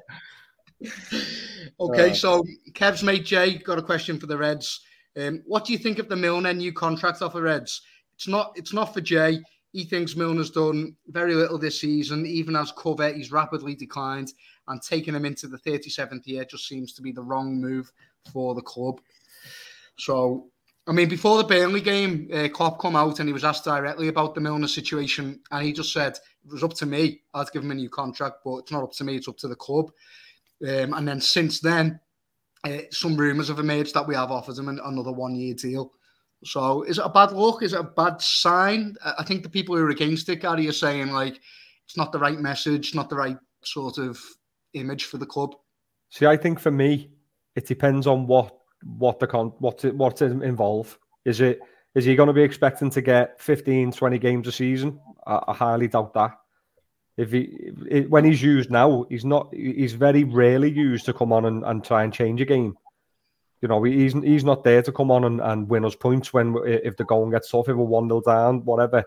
[1.81, 4.81] okay, uh, so Kev's mate Jay got a question for the Reds.
[5.19, 7.83] Um, what do you think of the Milner new contract offer, Reds?
[8.17, 8.53] It's not.
[8.57, 9.41] It's not for Jay.
[9.73, 12.25] He thinks Milner's done very little this season.
[12.25, 14.33] Even as cover, he's rapidly declined
[14.69, 17.93] and taking him into the 37th year just seems to be the wrong move
[18.33, 19.01] for the club.
[19.99, 20.49] So,
[20.87, 24.09] I mean, before the Burnley game, uh, Klopp come out and he was asked directly
[24.09, 27.23] about the Milner situation, and he just said it was up to me.
[27.35, 29.49] I'd give him a new contract, but it's not up to me; it's up to
[29.49, 29.91] the club.
[30.63, 32.01] Um, and then since then,
[32.65, 35.93] uh, some rumours have emerged that we have offered him an, another one-year deal.
[36.45, 37.63] So, is it a bad look?
[37.63, 38.97] Is it a bad sign?
[39.05, 41.41] I think the people who are against it, Gary, are saying like
[41.85, 44.21] it's not the right message, not the right sort of
[44.75, 45.55] image for the club?
[46.11, 47.11] See, I think for me,
[47.57, 48.55] it depends on what
[48.85, 50.97] what the con what what's involved.
[51.25, 51.61] Is it
[51.95, 55.01] is he going to be expecting to get 15, 20 games a season?
[55.27, 56.39] I, I highly doubt that.
[57.19, 59.53] If he it, when he's used now, he's not.
[59.53, 62.79] He's very rarely used to come on and, and try and change a game.
[63.61, 66.57] You know, he's he's not there to come on and, and win us points when
[66.65, 69.05] if the goal gets off, if we're one 0 down, whatever.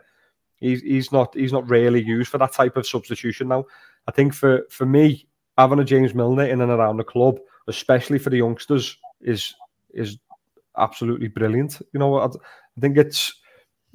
[0.57, 3.65] He's he's not he's not really used for that type of substitution now.
[4.07, 5.25] I think for for me,
[5.57, 7.39] having a James Milner in and around the club,
[7.69, 9.55] especially for the youngsters, is
[9.93, 10.17] is
[10.77, 11.81] absolutely brilliant.
[11.93, 13.40] You know, I, I think it's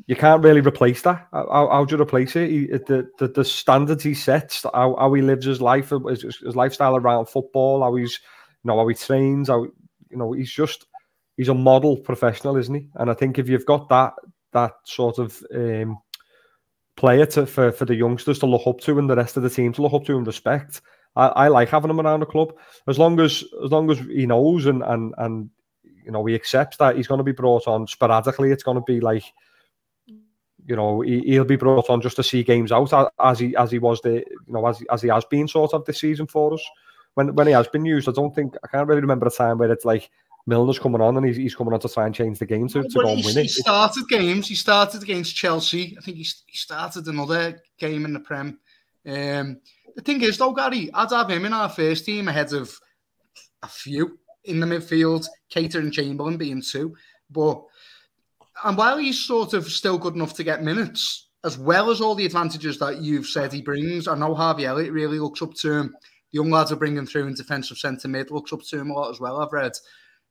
[0.07, 1.27] you can't really replace that.
[1.33, 2.51] How, how do you replace it?
[2.51, 6.57] He, the, the the standards he sets, how, how he lives his life, his, his
[6.57, 8.21] lifestyle around football, how he's
[8.63, 10.87] you know how he trains, how you know he's just
[11.37, 12.89] he's a model professional, isn't he?
[12.95, 14.13] And I think if you've got that
[14.53, 15.99] that sort of um,
[16.97, 19.51] player to, for for the youngsters to look up to and the rest of the
[19.51, 20.83] team to look up to and respect,
[21.17, 22.53] I, I like having him around the club
[22.87, 25.51] as long as as long as he knows and and and
[26.05, 28.53] you know he accepts that he's going to be brought on sporadically.
[28.53, 29.25] It's going to be like
[30.67, 33.71] you know he, will be brought on just to see games out as he as
[33.71, 36.55] he was the you know as as he has been sort of this season for
[36.55, 36.63] us.
[37.15, 39.59] When when he has been used, I don't think I can't really remember a time
[39.59, 40.11] where it's like
[40.49, 42.83] Milner's coming on and he's, he's coming on to try and change the game to,
[42.83, 43.43] to go and win he it.
[43.43, 44.49] He started games.
[44.49, 45.97] He started against Chelsea.
[45.99, 48.59] I think he, he started another game in the Prem.
[49.05, 49.61] Um,
[49.95, 52.79] the thing is, though, Gary, I'd have him in our first team ahead of
[53.63, 56.95] a few in the midfield, Keita and Chamberlain being two.
[57.31, 57.65] But
[58.65, 62.15] and while he's sort of still good enough to get minutes, as well as all
[62.15, 65.73] the advantages that you've said he brings, I know Harvey Elliott really looks up to
[65.73, 65.95] him.
[66.33, 68.95] The young lads are bringing through in defensive centre mid looks up to him a
[68.95, 69.41] lot as well.
[69.41, 69.73] I've read.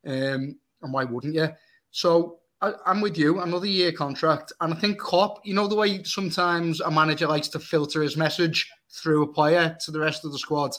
[0.06, 1.50] Um, and why wouldn't you?
[1.92, 3.40] So I, am with you.
[3.42, 5.40] Another year contract, and I think Klopp.
[5.46, 9.76] You know the way sometimes a manager likes to filter his message through a player
[9.86, 10.72] to the rest of the squad.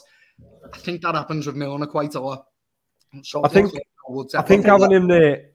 [0.73, 2.45] I think that happens with Milner quite a lot.
[3.23, 3.73] So I think
[4.35, 5.49] I think having him there.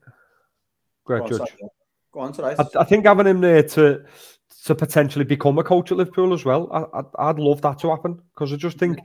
[1.09, 1.53] Ahead, Judge.
[2.13, 4.05] Go on, I, I, think having him there to
[4.67, 6.71] to potentially become a coach at Liverpool as well.
[7.19, 8.99] I, would love that to happen because I just think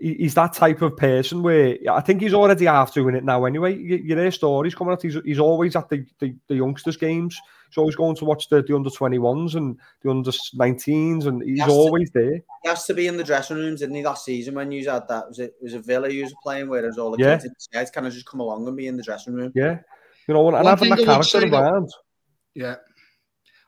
[0.00, 3.76] he's that type of person where I think he's already half doing it now anyway.
[3.76, 5.02] You, you hear stories coming out.
[5.02, 7.38] He's, he's always at the, the, the youngsters' games.
[7.68, 11.64] He's always going to watch the, the under 21s and the under 19s, and he's
[11.64, 12.40] he always to, there.
[12.62, 15.08] He has to be in the dressing rooms, didn't he, last season when you had
[15.08, 15.28] that?
[15.28, 17.36] Was it, was a Villa you was playing where there's all the yeah.
[17.36, 19.52] kids guys kind of just come along and be in the dressing room?
[19.54, 19.78] Yeah.
[20.28, 21.90] You know, and, and having that character around.
[22.54, 22.76] Yeah.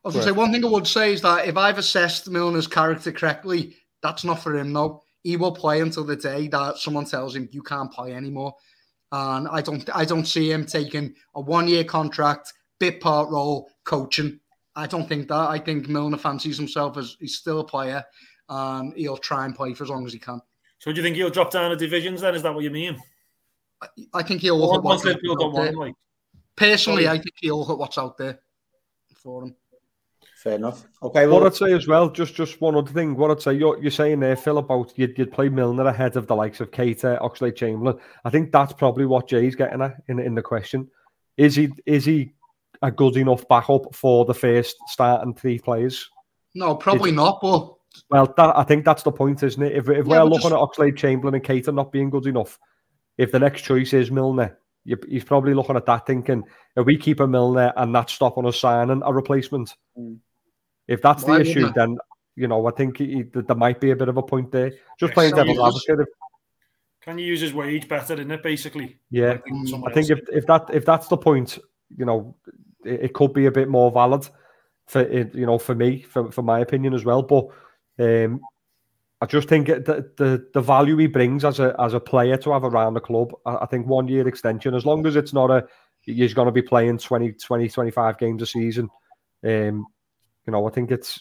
[0.05, 2.30] I was going to say, one thing I would say is that if I've assessed
[2.30, 6.78] Milner's character correctly, that's not for him, though he will play until the day that
[6.78, 8.55] someone tells him you can't play anymore.
[9.11, 13.68] And I don't I don't see him taking a one year contract, bit part role,
[13.82, 14.39] coaching.
[14.76, 15.34] I don't think that.
[15.51, 18.05] I think Milner fancies himself as he's still a player
[18.49, 20.41] and he'll try and play for as long as he can.
[20.78, 22.37] So do you think he'll drop down the divisions then?
[22.37, 22.97] Is that what you mean?
[23.82, 25.72] I, I think he'll look at what's out there.
[25.72, 25.95] Like.
[26.55, 28.39] Personally, I think he'll look at what's out there
[29.27, 29.57] for him.
[30.37, 30.87] Fair enough.
[31.03, 31.27] Okay.
[31.27, 33.16] Well, what I'd say as well, just just one other thing.
[33.16, 36.29] What I'd say, you're, you're saying there, Phil, about you'd, you'd play Milner ahead of
[36.29, 37.99] the likes of Keita, Oxlade Chamberlain.
[38.24, 40.89] I think that's probably what Jay's getting at in in the question.
[41.37, 42.35] Is he is he
[42.83, 46.09] a good enough backup for the first starting three players?
[46.55, 47.41] No, probably is, not.
[47.43, 47.72] But
[48.11, 49.72] well, that, I think that's the point, isn't it?
[49.72, 50.53] If, if yeah, we're looking just...
[50.53, 52.59] at Oxlade Chamberlain, and Keita not being good enough,
[53.18, 54.59] if the next choice is Milner,
[55.09, 56.45] he's probably looking at that thinking,
[56.76, 59.74] if we keep a Milner and that's stopping us signing a replacement.
[59.99, 60.18] Mm
[60.89, 61.99] if that's Why the issue, then
[62.34, 64.72] you know I think he, there might be a bit of a point there.
[64.99, 66.09] Just playing devil's advocate.
[67.03, 68.43] Can you use his wage better, isn't it?
[68.43, 69.32] Basically, yeah.
[69.32, 71.59] I think, I think if, if that if that's the point,
[71.97, 72.37] you know,
[72.84, 74.28] it, it, could be a bit more valid
[74.87, 77.22] for it, you know, for me, for, for my opinion as well.
[77.22, 77.47] But
[78.01, 78.41] um,
[79.21, 82.53] I just think the, the the value he brings as a as a player to
[82.53, 85.51] have around the club, I, I think one year extension, as long as it's not
[85.51, 85.67] a
[86.03, 88.89] he's going to be playing 20, 20 25 games a season.
[89.45, 89.87] Um,
[90.47, 91.21] you know, I think it's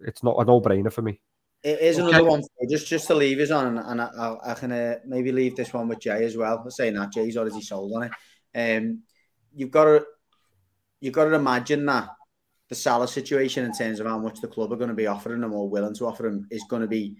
[0.00, 1.20] it's not a no brainer for me.
[1.62, 2.08] It is okay.
[2.08, 5.54] another one just just to leave us on, and I, I, can uh, maybe leave
[5.54, 6.58] this one with Jay as well.
[6.58, 8.78] I'm saying that Jay's already sold on it.
[8.78, 9.02] Um,
[9.54, 10.04] you've got to
[11.00, 12.08] you've got to imagine that
[12.72, 15.42] the Salah situation in terms of how much the club are going to be offering
[15.42, 17.18] him or willing to offer him is going to be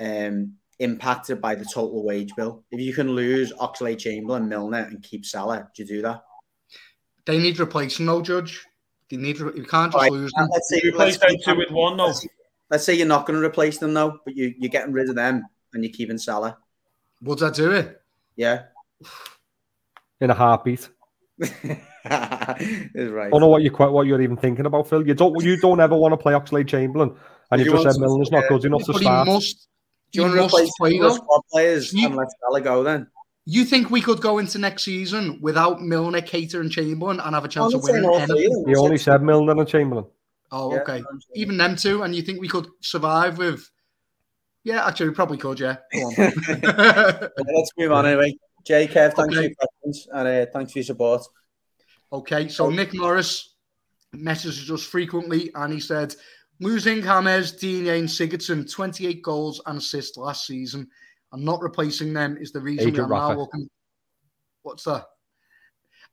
[0.00, 2.64] um, impacted by the total wage bill.
[2.70, 6.22] If you can lose Oxlade Chamberlain, Milner, and keep Salah, do you do that?
[7.26, 8.64] They need replacing no judge.
[9.10, 10.10] You need you can't just right.
[10.10, 10.48] lose them.
[10.50, 12.06] Let's say, replace them two with one though.
[12.06, 12.26] Let's,
[12.70, 15.14] let's say you're not going to replace them though, but you you're getting rid of
[15.14, 16.56] them and you're keeping Salah.
[17.20, 18.00] Would I do it?
[18.34, 18.62] Yeah.
[20.22, 20.88] In a heartbeat.
[22.04, 22.86] right.
[22.94, 25.06] I don't know what you what you're even thinking about, Phil.
[25.06, 27.14] You don't you don't ever want to play Oxlade Chamberlain,
[27.50, 29.26] and you, you just said Milner's not good enough to start.
[29.26, 29.68] Must,
[30.12, 33.06] do you want to replace the squad players you, and let Salah go then?
[33.44, 37.44] You think we could go into next season without Milner, Keita, and Chamberlain and have
[37.44, 38.04] a chance of winning?
[38.66, 40.06] He only said Milner and Chamberlain.
[40.52, 41.02] Oh, okay.
[41.34, 43.68] Even them two, and you think we could survive with?
[44.64, 45.58] Yeah, actually, we probably could.
[45.60, 45.76] Yeah.
[45.92, 46.08] yeah
[46.60, 48.34] let's move on anyway.
[48.66, 49.34] Jay, Kev, thanks okay.
[49.34, 51.22] for your questions and uh, thanks for your support.
[52.12, 53.54] Okay, so Nick Morris
[54.12, 56.14] messages us frequently, and he said,
[56.58, 60.88] losing James, Digne, and Sigurdsson, 28 goals and assists last season
[61.32, 63.68] and not replacing them is the reason Agent we are now looking.
[64.62, 65.06] What's that?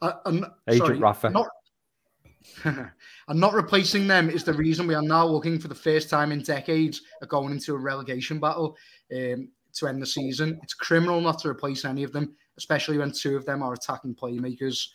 [0.01, 1.29] Uh, and, Agent sorry, Rafa.
[1.29, 1.47] Not,
[2.63, 6.31] and not replacing them is the reason we are now looking for the first time
[6.31, 8.77] in decades at going into a relegation battle
[9.13, 10.59] um, to end the season.
[10.63, 14.15] It's criminal not to replace any of them, especially when two of them are attacking
[14.15, 14.87] playmakers.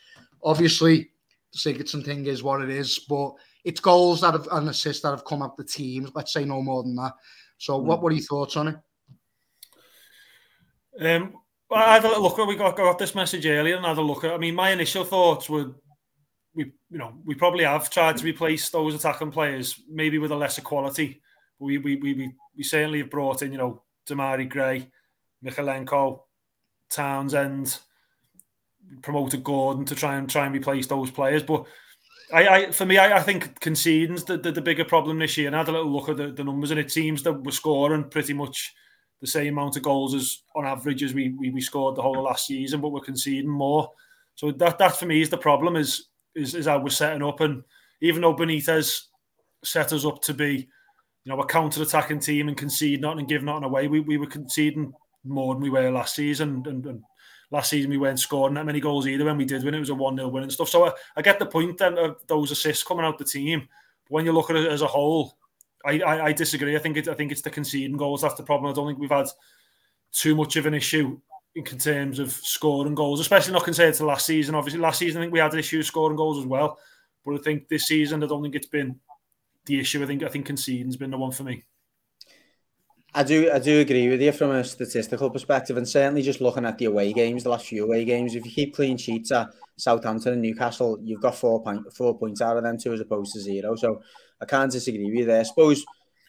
[0.43, 1.11] Obviously,
[1.53, 3.35] the Sigurdsson thing is what it is, but
[3.65, 6.11] it's goals that have and assists that have come up the teams.
[6.15, 7.13] Let's say no more than that.
[7.59, 7.85] So, mm.
[7.85, 8.77] what what are your thoughts on it?
[11.01, 11.35] Um,
[11.75, 14.25] I had a look at we got, got this message earlier and had a look
[14.25, 14.33] at.
[14.33, 15.73] I mean, my initial thoughts were
[16.55, 20.37] we you know we probably have tried to replace those attacking players maybe with a
[20.37, 21.23] lesser quality.
[21.59, 24.91] We we we we, certainly have brought in you know Demarai Gray,
[25.45, 26.21] Mykolenko,
[26.91, 27.79] Townsend,
[29.03, 31.43] promoted Gordon to try and try and replace those players.
[31.43, 31.65] But
[32.33, 35.47] I, I for me, I, I think conceding's the, the, the bigger problem this year.
[35.47, 37.53] And I had a little look at the, the numbers, and it seems that we're
[37.53, 38.75] scoring pretty much
[39.21, 42.19] the same amount of goals as on average as we, we, we scored the whole
[42.19, 43.91] of last season, but we're conceding more.
[44.35, 45.77] So that that for me is the problem.
[45.77, 47.41] Is is, is how we're setting up.
[47.41, 47.63] And
[48.01, 49.03] even though Benitez
[49.63, 50.69] set us up to be,
[51.25, 54.27] you know, a counter-attacking team and concede nothing and give nothing away, we, we were
[54.27, 54.93] conceding
[55.25, 56.65] more than we were last season.
[56.67, 57.03] And, and
[57.53, 59.27] last season we weren't scoring that many goals either.
[59.27, 60.71] When we did win, it was a 1-0 win and stuff.
[60.71, 63.69] So I, I get the point then of those assists coming out the team.
[64.05, 65.37] But when you look at it as a whole,
[65.85, 66.75] I, I, I disagree.
[66.75, 68.73] I think it, I think it's the conceding goals that's the problem.
[68.73, 69.29] I don't think we've had
[70.13, 71.21] too much of an issue
[71.55, 74.55] in terms of scoring goals, especially not compared to last season.
[74.55, 76.79] Obviously, last season I think we had issues scoring goals as well,
[77.25, 78.99] but I think this season I don't think it's been
[79.67, 80.03] the issue.
[80.03, 81.65] I think I think conceding's been the one for me.
[83.15, 86.65] I do I do agree with you from a statistical perspective, and certainly just looking
[86.65, 88.35] at the away games, the last few away games.
[88.35, 92.41] If you keep clean sheets at Southampton and Newcastle, you've got four point four points
[92.41, 93.77] out of them two as opposed to zero.
[93.77, 94.01] So
[94.41, 95.41] I can't disagree with you there.
[95.41, 95.85] I suppose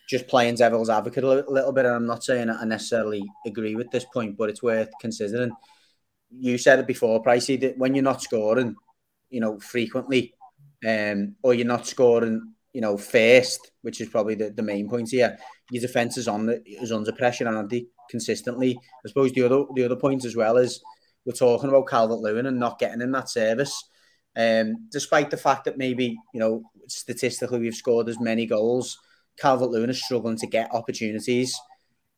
[0.09, 3.89] just playing devil's advocate a little bit, and I'm not saying I necessarily agree with
[3.89, 5.51] this point, but it's worth considering.
[6.35, 8.75] You said it before, Pricey, that when you're not scoring,
[9.29, 10.33] you know, frequently,
[10.85, 15.11] um, or you're not scoring, you know, first, which is probably the, the main point
[15.11, 15.37] here,
[15.73, 18.79] your defence is on the, is under pressure, and they consistently.
[19.05, 20.81] I suppose the other the other point as well is
[21.25, 23.83] we're talking about Calvert Lewin and not getting in that service.
[24.35, 28.97] Um, despite the fact that maybe you know statistically we've scored as many goals
[29.37, 31.59] Calvert Lewin is struggling to get opportunities.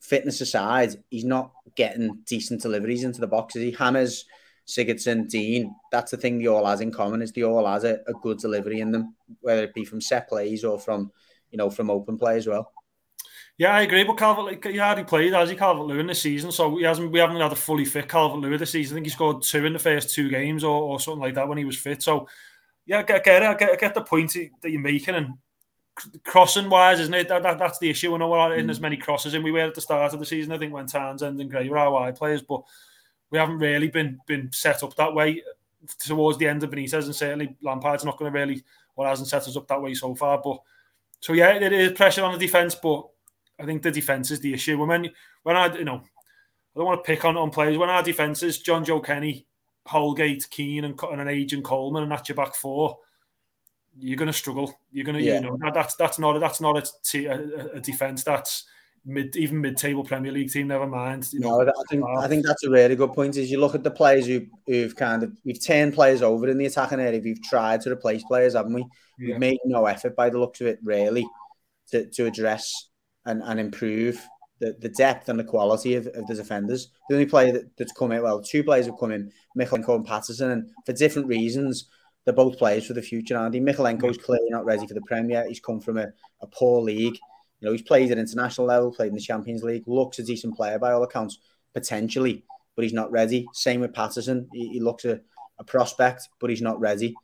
[0.01, 3.61] Fitness aside, he's not getting decent deliveries into the boxes.
[3.61, 4.25] He hammers
[4.67, 5.71] Sigurdsson, Digne.
[5.91, 8.39] That's the thing they all has in common is they all has a, a good
[8.39, 11.11] delivery in them, whether it be from set plays or from
[11.51, 12.71] you know from open play as well.
[13.57, 14.03] Yeah, I agree.
[14.03, 16.51] But Calvert, he hardly played, has he, Calvert Lewin this season?
[16.51, 17.11] So he hasn't.
[17.11, 18.95] We haven't had a fully fit Calvert Lewin this season.
[18.95, 21.47] I think he scored two in the first two games or, or something like that
[21.47, 22.03] when he was fit.
[22.03, 22.27] So
[22.85, 23.47] yeah, I get, get it.
[23.47, 25.35] I get, I get the point that you're making, and
[26.23, 27.27] crossing wise, isn't it?
[27.27, 28.11] That, that, that's the issue.
[28.11, 28.83] We're not in as mm.
[28.83, 30.51] many crosses and we were at the start of the season.
[30.51, 32.63] I think when Townsend and Gray were our wide players, but
[33.31, 35.41] we haven't really been been set up that way
[35.99, 38.63] towards the end of Benitez, and certainly Lampard's not going to really,
[38.95, 40.41] well, hasn't set us up that way so far.
[40.43, 40.59] But
[41.21, 43.07] so yeah, it is pressure on the defense, but
[43.59, 44.77] I think the defense is the issue.
[44.83, 45.09] When
[45.43, 47.77] when I you know, I don't want to pick on on players.
[47.77, 49.47] When our defense is Jonjoe Kenny,
[49.85, 52.97] Holgate, Keane, and, and an agent Coleman, and that's your back four
[53.97, 54.77] you're going to struggle.
[54.91, 55.39] You're going to, yeah.
[55.39, 58.23] you know, that's that's not that's not a, t- a, a defense.
[58.23, 58.65] That's
[59.05, 60.67] mid even mid-table Premier League team.
[60.67, 61.27] Never mind.
[61.31, 62.27] You know, no, I think I ah.
[62.27, 63.37] think that's a really good point.
[63.37, 66.57] Is you look at the players who who've kind of we've turned players over in
[66.57, 67.21] the attacking area.
[67.23, 68.85] We've tried to replace players, haven't we?
[69.17, 69.33] Yeah.
[69.33, 71.27] We've made no effort by the looks of it, really,
[71.91, 72.89] to, to address
[73.25, 74.25] and, and improve
[74.59, 76.89] the, the depth and the quality of, of the defenders.
[77.09, 80.05] The only player that, that's come in, well, two players have come in, Mykolenko and
[80.05, 81.89] Patterson, and for different reasons
[82.23, 83.37] they're both players for the future.
[83.37, 85.45] Andy Mykolenko's clearly not ready for the Premier.
[85.47, 86.07] He's come from a,
[86.41, 87.17] a poor league.
[87.59, 90.55] You know, he's played at international level, played in the Champions League, looks a decent
[90.55, 91.37] player by all accounts,
[91.73, 92.43] potentially,
[92.75, 93.47] but he's not ready.
[93.53, 94.49] Same with Patterson.
[94.53, 95.21] He, he looks a,
[95.59, 97.15] a prospect, but he's not ready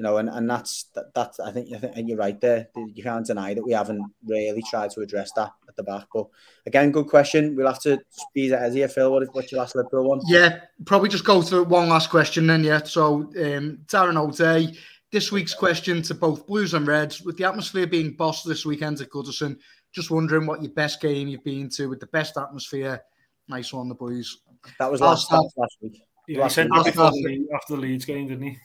[0.00, 2.68] you know, and, and that's that, that's I think I think you're right there.
[2.74, 6.06] You can't deny that we haven't really tried to address that at the back.
[6.14, 6.26] But
[6.64, 7.54] again, good question.
[7.54, 9.12] We'll have to speed it as here, Phil.
[9.12, 10.22] What, what's your last Liverpool one?
[10.26, 12.64] Yeah, probably just go through one last question then.
[12.64, 14.74] Yeah, so um, Darren O'Day.
[15.12, 19.02] This week's question to both Blues and Reds, with the atmosphere being boss this weekend
[19.02, 19.58] at Goodison,
[19.92, 23.02] just wondering what your best game you've been to with the best atmosphere.
[23.48, 24.40] Nice one, the Blues.
[24.78, 26.00] That was last, last week.
[26.26, 28.58] Yeah, he sent after, the, after the Leeds game, didn't he?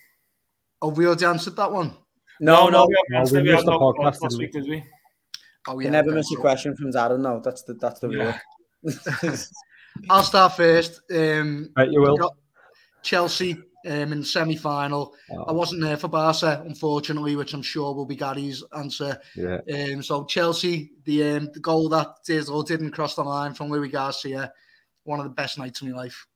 [0.85, 1.95] Oh, we already answered that one.
[2.39, 3.43] No, no, no we haven't answered.
[3.43, 4.83] We, we had podcast last week, did we?
[5.67, 5.85] Oh, yeah.
[5.85, 7.21] You never miss a question from Darren.
[7.21, 8.33] No, that's the that's the rule.
[10.11, 11.01] I'll start first.
[11.11, 12.35] Um, right, you will.
[13.01, 15.15] Chelsea um, in the semi final.
[15.31, 15.45] Oh.
[15.45, 19.19] I wasn't there for Barca, unfortunately, which I'm sure will be Gary's answer.
[19.35, 19.61] Yeah.
[19.73, 23.71] Um, so Chelsea, the um, the goal that did or didn't cross the line from
[23.71, 24.53] Luis Garcia,
[25.03, 26.27] one of the best nights of my life.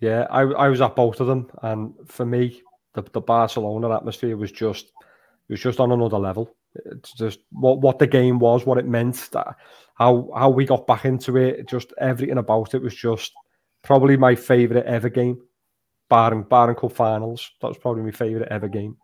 [0.00, 2.62] Yeah, I, I was at both of them, and for me,
[2.94, 4.92] the, the Barcelona atmosphere was just
[5.48, 6.54] it was just on another level.
[6.74, 9.56] It's just what what the game was, what it meant, that
[9.94, 13.32] how how we got back into it, just everything about it was just
[13.82, 15.40] probably my favourite ever game.
[16.08, 18.96] Barring Barring Cup finals, that was probably my favourite ever game.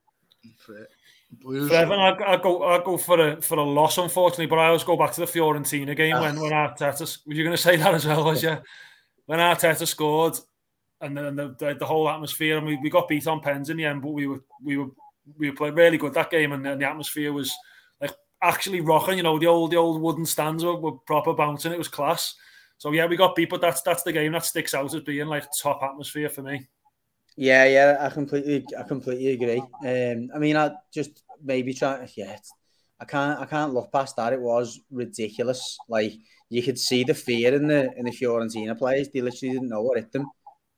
[1.30, 1.68] Blues.
[1.68, 4.66] For Evan, I, I go I go for a for a loss, unfortunately, but I
[4.66, 6.22] always go back to the Fiorentina game ah.
[6.22, 7.18] when when Arteta.
[7.26, 8.24] Were you going to say that as well?
[8.24, 8.57] Was you
[9.26, 10.39] when Arteta scored
[11.01, 13.77] and then the, the, the whole atmosphere and we, we got beat on pens in
[13.77, 14.91] the end, but we were we were
[15.37, 17.55] we were playing really good that game and, and the atmosphere was
[18.01, 19.17] like actually rocking.
[19.17, 21.73] You know, the old the old wooden stands were, were proper bouncing.
[21.73, 22.35] It was class.
[22.79, 25.27] So yeah, we got beat, but that's that's the game that sticks out as being
[25.27, 26.69] like top atmosphere for me.
[27.37, 29.61] Yeah, yeah, I completely, I completely agree.
[29.87, 32.09] Um, I mean, I just maybe try.
[32.17, 32.37] Yeah,
[33.01, 34.33] I can't, I can't look past that.
[34.33, 35.79] It was ridiculous.
[35.89, 36.15] Like
[36.51, 39.09] you could see the fear in the in the Fiorentina players.
[39.09, 40.29] They literally didn't know what hit them.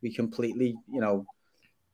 [0.02, 1.26] We completely, you know,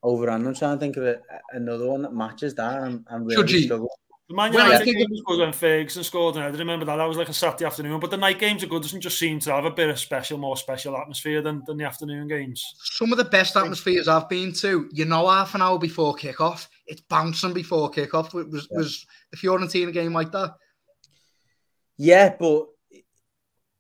[0.03, 0.55] overrun them.
[0.55, 1.21] Trying to think of a,
[1.53, 2.83] another one that matches that.
[2.83, 3.89] I'm, I'm really struggling.
[4.29, 6.97] The Man United game was good when Ferguson scored, and I remember that.
[6.97, 8.01] That was like a Saturday afternoon.
[8.01, 8.83] But the night games are good.
[8.83, 11.85] Doesn't just seem to have a bit of special, more special atmosphere than, than the
[11.85, 12.75] afternoon games.
[12.83, 16.67] Some of the best atmospheres I've been to, you know, half an hour before kickoff,
[16.89, 18.35] it's bouncing before kickoff.
[18.35, 18.79] It was yeah.
[18.79, 20.55] was the Fiorentina game like that.
[21.97, 22.67] Yeah, but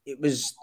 [0.04, 0.54] it was,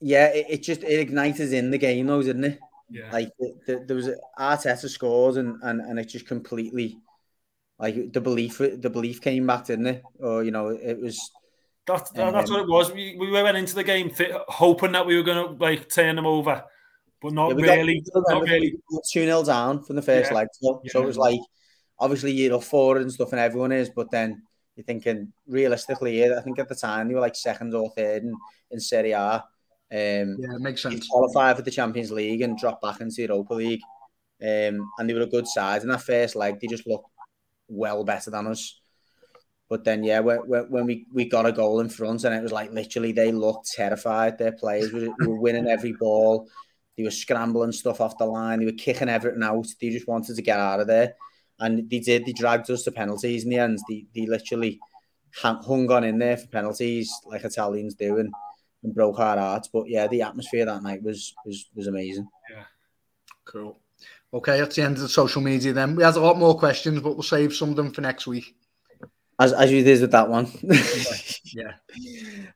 [0.00, 2.58] yeah, it, it just it ignited in the game, though, didn't it?
[2.92, 3.10] Yeah.
[3.10, 6.98] Like the, the, there was a, Arteta scores, and and and it just completely
[7.78, 10.02] like the belief, the belief came back, didn't it?
[10.20, 11.18] Or you know, it was.
[11.86, 12.92] That, that, that's um, what it was.
[12.92, 14.12] We, we went into the game
[14.46, 16.62] hoping that we were to like turn them over,
[17.20, 18.04] but not yeah, really.
[18.14, 18.74] Got, not really.
[19.10, 20.36] Two 0 down from the first yeah.
[20.36, 20.92] leg, so, yeah.
[20.92, 21.40] so it was like
[21.98, 24.42] obviously you're up forward and stuff, and everyone is, but then
[24.76, 26.24] you're thinking realistically.
[26.24, 28.34] I think at the time they were like second or third in,
[28.70, 29.42] in Serie A.
[29.92, 31.06] Um, yeah, it makes sense.
[31.06, 33.82] Qualify for the Champions League and drop back into Europa League.
[34.40, 36.58] Um, and they were a good side in that first leg.
[36.58, 37.10] They just looked
[37.68, 38.80] well better than us.
[39.68, 42.52] But then, yeah, when, when we, we got a goal in front, and it was
[42.52, 44.38] like literally they looked terrified.
[44.38, 46.48] Their players were, were winning every ball.
[46.96, 48.60] They were scrambling stuff off the line.
[48.60, 49.66] They were kicking everything out.
[49.80, 51.14] They just wanted to get out of there.
[51.58, 52.24] And they did.
[52.24, 53.78] They dragged us to penalties in the end.
[53.88, 54.80] They, they literally
[55.34, 58.32] hung on in there for penalties like Italians do and,
[58.82, 59.68] and broke our hearts.
[59.68, 62.28] But yeah, the atmosphere that night was was, was amazing.
[62.50, 62.64] Yeah.
[63.44, 63.78] Cool.
[64.34, 65.94] Okay, that's the end of the social media then.
[65.94, 68.54] We had a lot more questions, but we'll save some of them for next week.
[69.38, 70.46] As, as you did with that one.
[71.44, 71.72] yeah.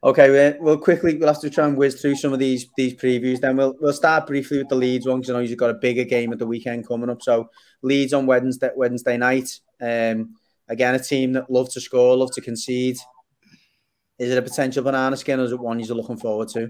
[0.04, 3.40] Okay, we'll quickly we'll have to try and whiz through some of these these previews.
[3.40, 5.74] Then we'll we'll start briefly with the Leeds one because I know you've got a
[5.74, 7.22] bigger game at the weekend coming up.
[7.22, 7.50] So
[7.82, 9.58] Leeds on Wednesday Wednesday night.
[9.80, 10.36] Um,
[10.68, 12.98] again, a team that love to score, love to concede.
[14.18, 16.68] Is it a potential banana skin, or is it one you're looking forward to?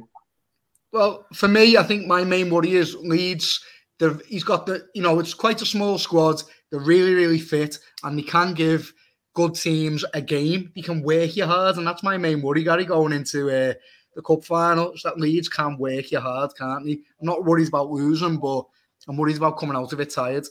[0.93, 3.61] Well, for me, I think my main worry is Leeds
[4.27, 6.43] he's got the, you know, it's quite a small squad.
[6.71, 8.93] They're really, really fit, and they can give
[9.35, 10.73] good teams a game.
[10.75, 13.75] They can work you hard, and that's my main worry, Gary, going into uh,
[14.15, 14.93] the cup final.
[15.05, 16.93] That Leeds can work you hard, can't they?
[16.93, 18.65] I'm not worried about losing, but
[19.09, 20.47] I'm worried about coming out of it tired.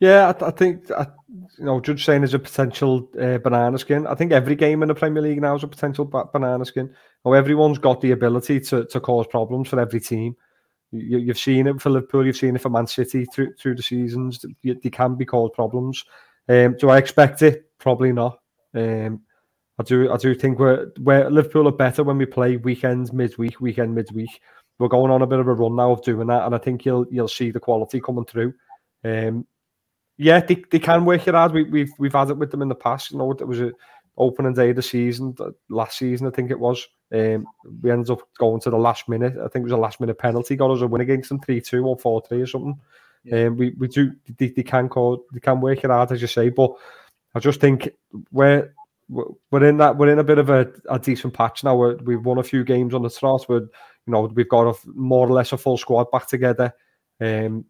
[0.00, 1.06] Yeah, I, I think I,
[1.58, 4.06] you know Judge saying is a potential uh, banana skin.
[4.06, 6.94] I think every game in the Premier League now is a potential banana skin.
[7.24, 10.36] Now everyone's got the ability to to cause problems for every team.
[10.90, 13.82] You, have seen it for Liverpool, you've seen it for Man City through through the
[13.82, 14.44] seasons.
[14.62, 16.04] They can be called problems.
[16.48, 17.70] Um, do I expect it?
[17.78, 18.38] Probably not.
[18.74, 19.20] Um,
[19.78, 20.12] I do.
[20.12, 24.40] I do think we're, we're Liverpool are better when we play weekends, midweek, weekend, midweek.
[24.78, 26.84] We're going on a bit of a run now of doing that, and I think
[26.84, 28.54] you'll you'll see the quality coming through.
[29.04, 29.46] Um,
[30.18, 31.52] yeah, they, they can work it hard.
[31.52, 33.10] We, we've we've had it with them in the past.
[33.10, 33.72] You know, it was a
[34.18, 35.34] opening day of the season
[35.70, 36.86] last season, I think it was.
[37.14, 37.46] Um,
[37.80, 39.34] we ended up going to the last minute.
[39.36, 40.56] I think it was a last minute penalty.
[40.56, 42.78] Got us a win against them, three two or four three or something.
[43.24, 43.46] Yeah.
[43.46, 46.28] Um, we we do they, they can call they can work it out as you
[46.28, 46.72] say, but
[47.34, 47.88] I just think
[48.30, 48.74] we're
[49.08, 51.76] we're in that we're in a bit of a, a decent patch now.
[51.76, 53.46] We're, we've won a few games on the trot.
[53.48, 53.68] We're you
[54.12, 56.74] know we've got a more or less a full squad back together.
[57.20, 57.64] Um,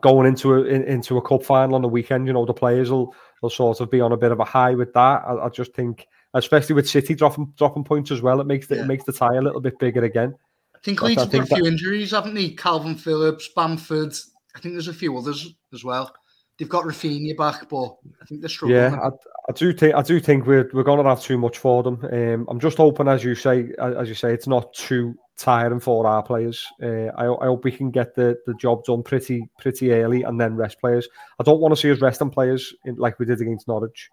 [0.00, 2.90] going into a in, into a cup final on the weekend, you know the players
[2.90, 5.22] will will sort of be on a bit of a high with that.
[5.26, 8.40] I, I just think especially with City dropping dropping points as well.
[8.40, 8.82] It makes the, yeah.
[8.82, 10.34] it makes the tie a little bit bigger again.
[10.74, 11.68] I think Leeds have got a few that...
[11.68, 12.50] injuries, haven't they?
[12.50, 14.14] Kalvin Phillips, Bamford.
[14.54, 16.14] I think there's a few others as well.
[16.58, 18.80] They've got Raphinha back, but I think they're struggling.
[18.80, 19.08] Yeah, I,
[19.48, 22.04] I do think I do think we're we're going to have too much for them.
[22.12, 26.04] Um, I'm just hoping, as you say, as you say, it's not too tiring for
[26.06, 26.66] our players.
[26.82, 30.40] Uh, I, I hope we can get the, the job done pretty pretty early and
[30.40, 31.08] then rest players.
[31.38, 34.10] I don't want to see us resting players in, like we did against Norwich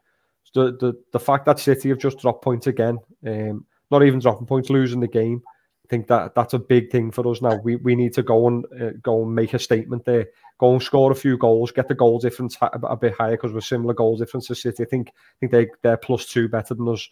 [0.56, 4.48] the, the, the fact that City have just dropped points again, um, not even dropping
[4.48, 5.44] points, losing the game,
[5.86, 7.58] I think that that's a big thing for us now.
[7.64, 10.26] We we need to go and uh, go and make a statement there.
[10.58, 13.52] Go and score a few goals, get the goal difference a, a bit higher because
[13.52, 14.84] we're similar goal difference to City.
[14.84, 17.10] I think I think they they're plus two better than us.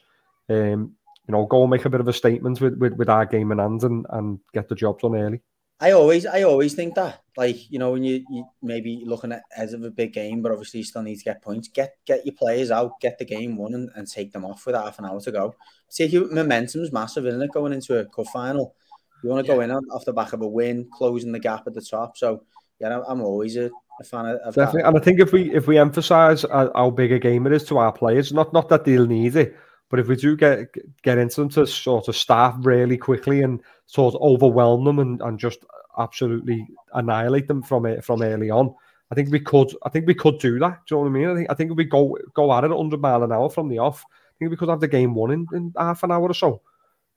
[0.50, 0.96] Um,
[1.28, 3.52] you know, go and make a bit of a statement with, with, with our game
[3.52, 5.42] in hand and, and get the job done early.
[5.80, 9.44] I always, I always think that, like you know, when you, you maybe looking at
[9.58, 11.68] as of a big game, but obviously you still need to get points.
[11.68, 14.76] Get get your players out, get the game won, and, and take them off with
[14.76, 15.56] half an hour to go.
[15.90, 17.52] See, momentum's massive, isn't it?
[17.52, 18.76] Going into a cup final,
[19.24, 19.58] you want to yeah.
[19.58, 22.18] go in off the back of a win, closing the gap at the top.
[22.18, 22.44] So
[22.84, 23.70] yeah, I'm always a,
[24.00, 24.82] a fan of, of definitely.
[24.82, 24.88] That.
[24.90, 27.78] And I think if we if we emphasise how big a game it is to
[27.78, 29.56] our players, not not that they'll need it,
[29.90, 30.68] but if we do get
[31.02, 35.22] get into them to sort of start really quickly and sort of overwhelm them and,
[35.22, 35.60] and just
[35.98, 38.74] absolutely annihilate them from it from early on.
[39.12, 39.72] I think we could.
[39.86, 40.80] I think we could do that.
[40.88, 41.30] Do you know what I mean?
[41.30, 41.48] I think.
[41.52, 44.04] I think if we go go at it 100 mile an hour from the off,
[44.10, 46.62] I think we could have the game won in, in half an hour or so.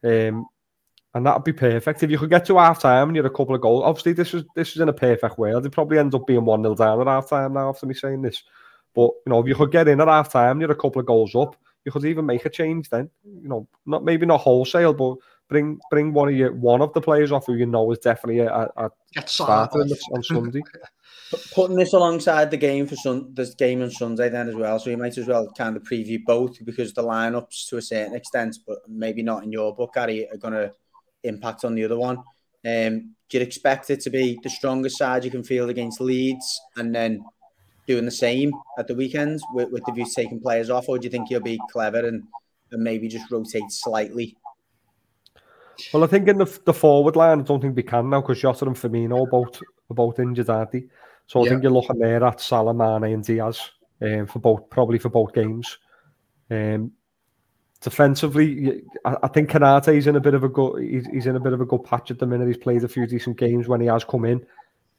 [0.04, 0.46] Um,
[1.16, 2.02] and that'd be perfect.
[2.02, 4.12] If you could get to half time and you had a couple of goals, obviously
[4.12, 5.64] this was this is in a perfect world.
[5.64, 8.20] It probably ends up being one 0 down at half time now after me saying
[8.20, 8.42] this.
[8.94, 11.00] But you know, if you could get in at half time, you had a couple
[11.00, 11.56] of goals up,
[11.86, 13.08] you could even make a change then.
[13.24, 15.16] You know, not maybe not wholesale, but
[15.48, 18.40] bring bring one of your one of the players off who you know is definitely
[18.40, 18.90] a, a
[19.24, 20.60] starter on Sunday.
[21.54, 24.90] Putting this alongside the game for sun, this game on Sunday then as well, so
[24.90, 28.58] you might as well kind of preview both because the lineups to a certain extent,
[28.66, 30.72] but maybe not in your book, Gary, are going to
[31.26, 32.18] impact on the other one.
[32.64, 36.60] Um, do you expect it to be the strongest side you can field against Leeds,
[36.76, 37.24] and then
[37.86, 41.04] doing the same at the weekends with, with the view taking players off, or do
[41.04, 42.22] you think you'll be clever and,
[42.72, 44.36] and maybe just rotate slightly
[45.92, 48.40] well, I think in the, the forward line, I don't think we can now because
[48.40, 49.60] Jota and Firmino are both,
[49.90, 50.84] are both injured, aren't they?
[51.26, 51.50] So I yeah.
[51.50, 53.70] think you're looking there at Salah, Mane and Diaz
[54.00, 55.78] um, for both, probably for both games.
[56.50, 56.92] Um,
[57.80, 60.82] defensively, I, I think Konate's in a bit of a good.
[60.82, 62.48] He's, he's, in a bit of a good patch at the minute.
[62.48, 64.46] He's played a few decent games when he has come in.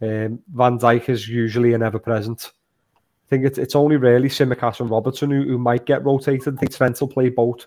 [0.02, 2.52] Um, Van Dijk is usually an ever present.
[2.96, 6.56] I think it's, it's only really Tsimikas and Robertson who, who might get rotated.
[6.56, 7.66] I think Trent will play both.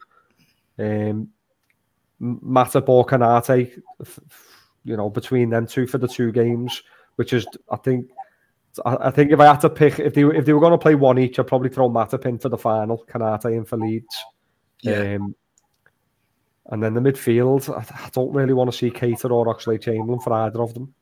[0.79, 1.29] Um,
[2.21, 3.83] Matip or Konate,
[4.85, 6.83] you know, between them two for the two games,
[7.17, 8.11] which is, I think,
[8.85, 10.95] I, think if I had to pick, if they if they were going to play
[10.95, 14.17] one each, I'd probably throw Matip in for the final, Konate in for Leeds.
[14.83, 15.17] Yeah.
[15.17, 15.35] Um,
[16.67, 20.21] and then the midfield, I, I, don't really want to see Keita or Oxlade Chamberlain
[20.21, 20.95] for either of them.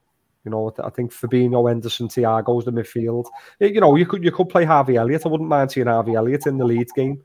[0.44, 3.26] You know, I think Fabinho, Henderson, Thiago's the midfield.
[3.60, 5.26] You know, you could you could play Harvey Elliott.
[5.26, 7.22] I wouldn't mind seeing Harvey Elliott in the Leeds game.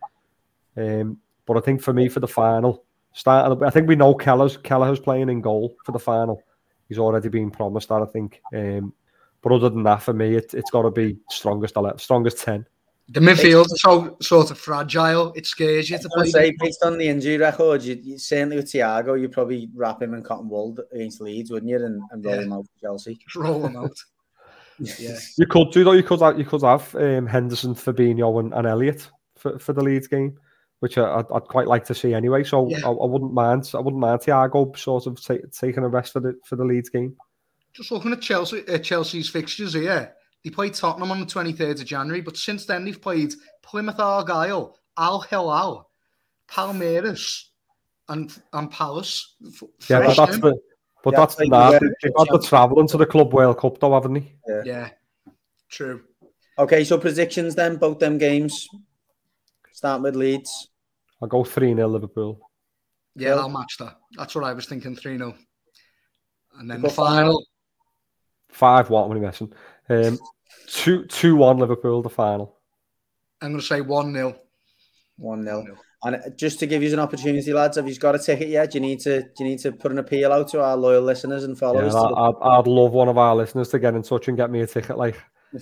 [0.75, 2.83] Um, but I think for me, for the final,
[3.13, 3.63] starting.
[3.63, 6.43] I think we know Kelleher's Kelleher's playing in goal for the final.
[6.89, 8.41] He's already been promised that, I think.
[8.53, 8.93] Um,
[9.41, 12.65] but other than that, for me, it, has got to be strongest strongest ten.
[13.09, 15.33] The midfield is so sort of fragile.
[15.33, 16.29] It scares you to play.
[16.29, 20.13] Say, based on the injury record, you, you, certainly with Thiago, you'd probably wrap him
[20.13, 22.41] in cotton wool against Leeds, wouldn't you, and, and roll yeah.
[22.41, 23.19] him out for Chelsea.
[23.35, 23.97] Roll him out.
[24.79, 25.91] yeah, you could do though.
[25.91, 29.83] You could have, you could have um, Henderson, Fabinho, and, and Elliott for, for the
[29.83, 30.37] Leeds game
[30.83, 32.43] which I, would quite like to see anyway.
[32.43, 32.79] So yeah.
[32.83, 33.71] I, I, wouldn't mind.
[33.73, 36.89] I wouldn't mind Thiago sort of t- taking a rest for the for the Leeds
[36.89, 37.15] game.
[37.71, 40.13] Just looking at Chelsea, uh, Chelsea's fixtures here,
[40.43, 43.99] they played Tottenham on the twenty third of January, but since then they've played Plymouth
[43.99, 45.89] Argyle, Al Hilal,
[46.49, 47.45] Palmeiras,
[48.09, 49.35] and and Palace.
[49.89, 50.57] Yeah, but that's the.
[51.03, 51.81] But yeah, that's the that.
[52.01, 54.33] They've had the travelling to the Club World Cup, though, haven't they?
[54.47, 54.61] Yeah.
[54.65, 54.89] yeah,
[55.69, 56.01] true.
[56.57, 58.69] Okay, so predictions then, both them games.
[59.73, 60.69] Start with Leeds.
[61.21, 62.39] I'll go 3 0 Liverpool.
[63.15, 63.97] Yeah, I'll match that.
[64.17, 65.35] That's what I was thinking 3 0.
[66.59, 67.45] And then the final.
[68.49, 69.53] 5 1, I'm messing.
[69.89, 70.19] Um,
[70.68, 72.57] 2 2 1 Liverpool, the final.
[73.41, 74.36] I'm going to say 1 0.
[75.18, 75.66] 1 0.
[76.05, 78.72] And just to give you an opportunity, lads, have you got a ticket yet?
[78.72, 81.01] Do you need to do you need to put an appeal out to our loyal
[81.01, 81.93] listeners and followers?
[81.93, 84.61] Yeah, I'd, I'd, love one of our listeners to get in touch and get me
[84.61, 84.97] a ticket.
[84.97, 85.18] Like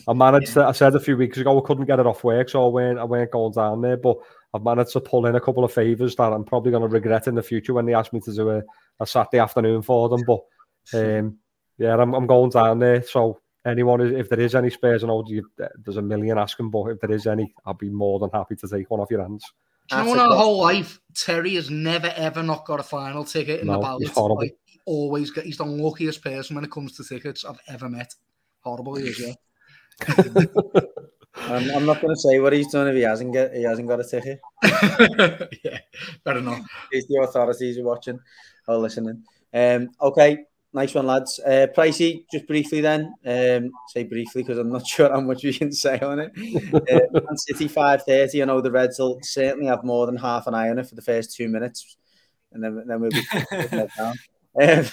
[0.07, 2.49] I managed, to, I said a few weeks ago, I couldn't get it off work,
[2.49, 3.97] so I weren't, I weren't going down there.
[3.97, 4.17] But
[4.53, 7.27] I've managed to pull in a couple of favours that I'm probably going to regret
[7.27, 8.63] in the future when they ask me to do a,
[8.99, 10.23] a Saturday afternoon for them.
[10.25, 10.39] But
[10.93, 11.37] um,
[11.77, 13.03] yeah, I'm, I'm going down there.
[13.03, 15.25] So anyone, if there is any spares, I know
[15.57, 18.67] there's a million asking, but if there is any, I'll be more than happy to
[18.67, 19.43] take one off your hands.
[19.89, 23.25] Do you know, in our whole life, Terry has never ever not got a final
[23.25, 24.03] ticket in no, the ballot.
[24.03, 24.37] He's horrible.
[24.37, 28.13] Like, always get, he's the luckiest person when it comes to tickets I've ever met.
[28.61, 29.33] Horrible he is, yeah.
[31.35, 33.87] I'm, I'm, not going to say what he's done if he hasn't get he hasn't
[33.87, 34.39] got a ticket.
[35.63, 35.79] yeah,
[36.23, 36.61] better not.
[36.91, 38.19] He's the authorities are watching
[38.67, 39.23] or listening.
[39.53, 41.39] Um, okay, nice one, lads.
[41.39, 43.13] Uh, Pricey, just briefly then.
[43.25, 46.31] Um, say briefly because I'm not sure how much we can say on it.
[46.73, 48.41] Uh, Man City five thirty.
[48.41, 50.95] I know the Reds will certainly have more than half an eye on it for
[50.95, 51.97] the first two minutes,
[52.51, 53.23] and then then we'll be
[53.97, 54.15] down.
[54.61, 54.85] Um,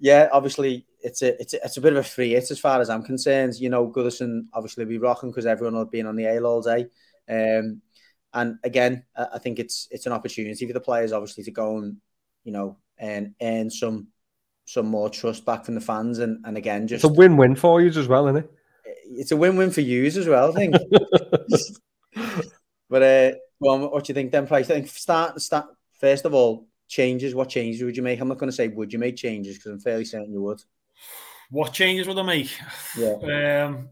[0.00, 2.80] yeah, obviously it's a it's a, it's a bit of a free hit as far
[2.80, 3.54] as I'm concerned.
[3.54, 6.62] You know, Goodison obviously will be rocking because everyone will be on the ale all
[6.62, 6.86] day.
[7.28, 7.82] Um,
[8.34, 11.98] and again, I think it's it's an opportunity for the players obviously to go and
[12.44, 14.08] you know and earn some
[14.64, 17.80] some more trust back from the fans and, and again just it's a win-win for
[17.80, 18.50] you as well, isn't it?
[19.06, 20.74] It's a win-win for you as well, I think.
[22.88, 24.70] but uh, well, what do you think then, Price?
[24.70, 25.66] I think start start
[26.00, 27.34] first of all changes.
[27.34, 28.20] What changes would you make?
[28.20, 30.62] I'm not going to say would you make changes because I'm fairly certain you would.
[31.50, 32.50] What changes would I make?
[32.96, 33.66] Yeah.
[33.66, 33.88] Um,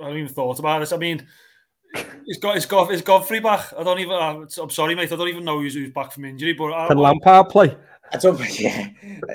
[0.00, 0.92] I haven't even thought about this.
[0.92, 1.26] I mean,
[2.26, 3.72] it's got it's got it's Godfrey back.
[3.78, 4.12] I don't even.
[4.12, 5.12] I'm sorry, mate.
[5.12, 6.52] I don't even know who's, who's back from injury.
[6.52, 7.76] But I, Can Lampard play?
[8.12, 8.36] I don't.
[8.36, 8.88] think, Yeah,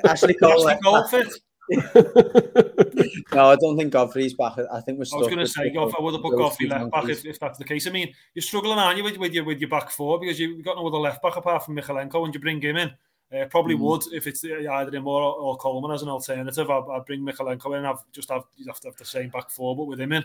[0.05, 0.69] Ashley Cole.
[0.69, 1.23] Ashley Cole
[1.95, 4.53] no, I don't think Godfrey's back.
[4.73, 5.05] I think we're.
[5.13, 7.39] I was going to say, Goff, I would have put Godfrey left back if, if
[7.39, 7.85] that's the case.
[7.85, 10.65] I mean, you're struggling, aren't you, with, with your with your back four because you've
[10.65, 12.91] got no other left back apart from Mykolenko, and you bring him in.
[13.31, 13.81] Uh, probably mm.
[13.81, 16.71] would if it's either him or, or Coleman as an alternative.
[16.71, 17.85] I'd, I'd bring Mykolenko in.
[17.85, 20.23] I've just have you have to have the same back four, but with him in.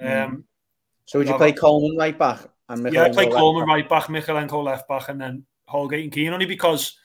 [0.00, 0.24] Mm.
[0.24, 0.44] Um,
[1.04, 4.88] so would you play Coleman right back and yeah, play Coleman right back, Mykolenko left
[4.88, 6.96] back, and then Holgate and Keane only because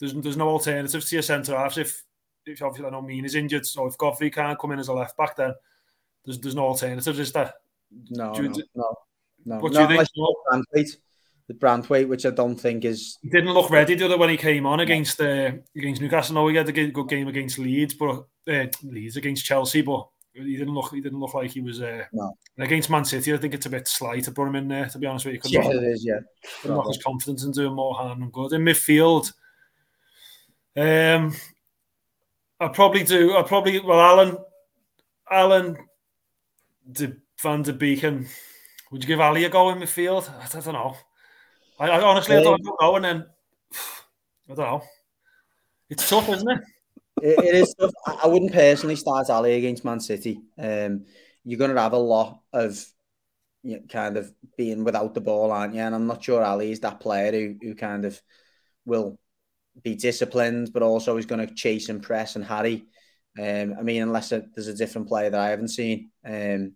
[0.00, 2.02] there's there's no alternatives to your centre halves if
[2.46, 4.92] if obviously I know Mina is injured, so if Godfrey can't come in as a
[4.92, 5.54] left back, then
[6.24, 7.52] there's there's no alternatives, is there?
[8.10, 8.96] No, no, no,
[9.44, 9.58] no.
[9.58, 10.08] What do you think?
[10.50, 10.96] Branthwaite,
[11.48, 13.18] the Branthwaite, which I don't think is.
[13.22, 16.34] He didn't look ready the other when he came on against uh, against Newcastle.
[16.34, 20.56] No, he had a good game against Leeds, but uh, Leeds against Chelsea, but he
[20.56, 22.36] didn't look he didn't look like he was uh, no.
[22.58, 23.32] against Man City.
[23.32, 24.86] I think it's a bit slight to put him in there.
[24.86, 26.04] To be honest with you, yeah, it is.
[26.04, 26.20] Yeah,
[26.64, 29.32] knock his confidence and doing more harm than good in midfield.
[30.76, 31.34] Um,
[32.60, 33.36] I probably do.
[33.36, 34.38] I probably well, Allan,
[35.30, 35.76] Allan,
[36.90, 40.28] De, Van de Beek, would you give Alli a go in midfield?
[40.30, 40.96] I, I don't know.
[41.78, 42.96] I, I honestly, I don't know.
[42.96, 43.26] And then
[44.50, 44.82] I don't know.
[45.88, 46.60] It's tough, isn't it?
[47.22, 47.92] it, it is tough.
[48.22, 50.40] I wouldn't personally start Alli against Man City.
[50.58, 51.04] Um,
[51.44, 52.84] you're going to have a lot of
[53.62, 55.80] you know, kind of being without the ball, aren't you?
[55.80, 58.20] And I'm not sure Alli is that player who, who kind of
[58.84, 59.18] will
[59.82, 62.86] be disciplined, but also he's going to chase and press and harry.
[63.38, 66.72] Um, I mean, unless there's a different player that I haven't seen, um,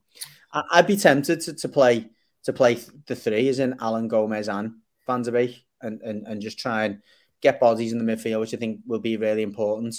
[0.53, 2.11] I, would be tempted to, to play
[2.45, 4.73] to play the three, as in Allan Gomes and
[5.07, 7.01] Van de Beek, and, and and just try and
[7.41, 9.95] get bodies in the midfield, which I think will be really important.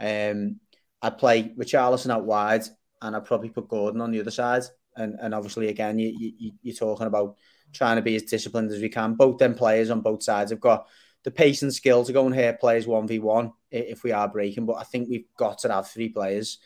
[0.00, 0.60] Um,
[1.02, 2.64] I'd play Richarlison out wide,
[3.02, 4.62] and I'd probably put Gordon on the other side.
[4.96, 7.36] And and obviously, again, you, you you're talking about
[7.72, 9.14] trying to be as disciplined as we can.
[9.14, 10.86] Both them players on both sides have got
[11.24, 14.66] the pace and skill to go and hit players 1v1 if we are breaking.
[14.66, 16.58] But I think we've got to have three players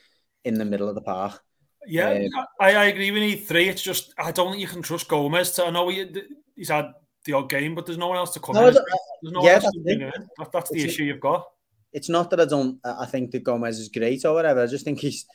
[0.45, 1.43] in the middle of the park.
[1.87, 3.11] Yeah, um, I, I agree.
[3.11, 3.69] We need three.
[3.69, 5.51] It's just, I don't think you can trust Gomes.
[5.53, 6.07] To, I know he,
[6.55, 6.93] he's had
[7.25, 8.75] the odd game, but there's no one else to come no, in.
[8.75, 9.73] There's no yeah, that's.
[9.73, 11.47] That, that's the it's issue you've got.
[11.93, 14.63] It's not that I don't, I think that Gomes is great or whatever.
[14.63, 15.27] I just think he's,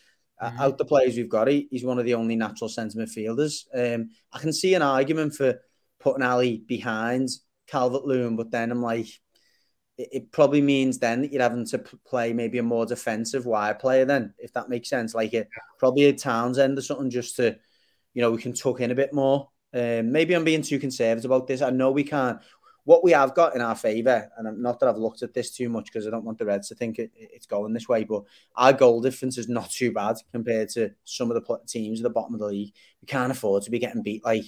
[0.42, 0.60] mm-hmm.
[0.60, 3.66] out the players we've got, he, he's one of the only natural centre midfielders.
[3.76, 5.60] Um, I can see an argument for
[6.00, 7.30] putting Alli behind
[7.68, 9.08] Calvert Lewin, but then I'm like,
[9.98, 13.80] it, it, probably means then that you're having to play maybe a more defensive wide
[13.80, 15.14] player, then, if that makes sense.
[15.14, 15.46] Like a,
[15.78, 17.58] probably a Townsend or something just to,
[18.14, 19.50] you know, we can tuck in a bit more.
[19.74, 21.62] Um, maybe I'm being too conservative about this.
[21.62, 22.40] I know we can't.
[22.86, 25.68] What we have got in our favour, and not that I've looked at this too
[25.68, 28.24] much because I don't want the Reds to think it, it's going this way, but
[28.56, 32.10] our goal difference is not too bad compared to some of the teams at the
[32.10, 32.74] bottom of the league.
[33.02, 34.46] We can't afford to be getting beat like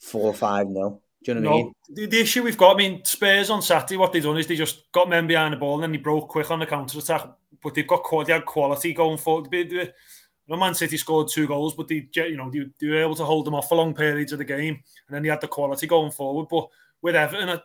[0.00, 1.02] four or five nil.
[1.26, 1.72] Do you know what no, I mean?
[1.90, 4.54] The, the, issue we've got, I mean, Spurs on Saturday, what they've done is they
[4.54, 7.26] just got men behind the ball and then they broke quick on the counter attack.
[7.60, 9.50] But they've got they quality going forward.
[9.50, 9.90] They, they,
[10.46, 13.24] no Man City scored two goals, but they, you know, they, they, were able to
[13.24, 14.74] hold them off for long periods of the game,
[15.08, 16.46] and then they had the quality going forward.
[16.48, 16.68] But
[17.02, 17.58] with Everton, uh,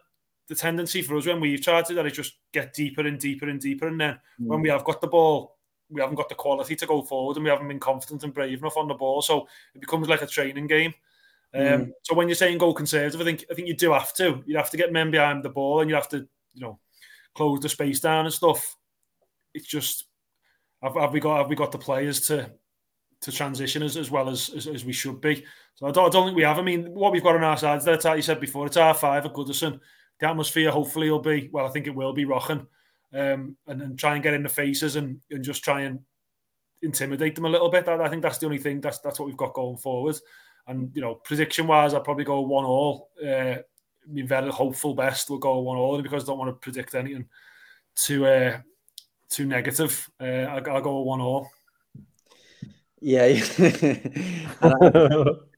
[0.47, 3.47] the tendency for us when we've tried to that is just get deeper and deeper
[3.47, 4.47] and deeper, and then mm.
[4.47, 5.57] when we have got the ball,
[5.89, 8.57] we haven't got the quality to go forward, and we haven't been confident and brave
[8.59, 9.21] enough on the ball.
[9.21, 10.93] So it becomes like a training game.
[11.53, 11.91] Um, mm.
[12.03, 14.43] So when you're saying go conservative, I think I think you do have to.
[14.45, 16.79] You have to get men behind the ball, and you have to, you know,
[17.35, 18.75] close the space down and stuff.
[19.53, 20.05] It's just
[20.81, 22.51] have, have we got have we got the players to
[23.21, 25.45] to transition as, as well as, as, as we should be?
[25.75, 26.57] So I don't, I don't think we have.
[26.57, 28.93] I mean, what we've got on our sides there, like you said before, it's our
[28.93, 29.79] five at Goodison.
[30.19, 31.65] The atmosphere hopefully will be well.
[31.65, 32.65] I think it will be rocking,
[33.13, 35.99] um, and then try and get in the faces and, and just try and
[36.81, 37.87] intimidate them a little bit.
[37.87, 38.81] I, I think that's the only thing.
[38.81, 40.15] That's that's what we've got going forward.
[40.67, 43.09] And you know, prediction wise, I'll probably go one all.
[43.23, 46.59] Uh, I mean, very hopeful best will go one all because I don't want to
[46.59, 47.27] predict anything
[47.95, 48.59] too uh,
[49.29, 50.09] too negative.
[50.19, 51.49] Uh, I, will go one all.
[52.99, 53.25] Yeah,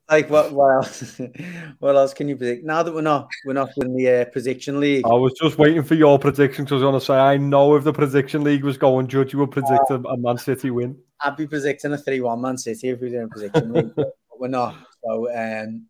[0.09, 0.53] like what?
[0.53, 1.19] What else?
[1.79, 2.65] what else can you predict?
[2.65, 5.05] Now that we're not we're not in the uh, prediction league.
[5.05, 7.75] I was just waiting for your prediction because I was going to say I know
[7.75, 10.97] if the prediction league was going, Judge, you would predict a, a Man City win.
[11.19, 14.47] I'd be predicting a three-one Man City if we were in prediction league, but we're
[14.47, 14.75] not.
[15.03, 15.87] So um,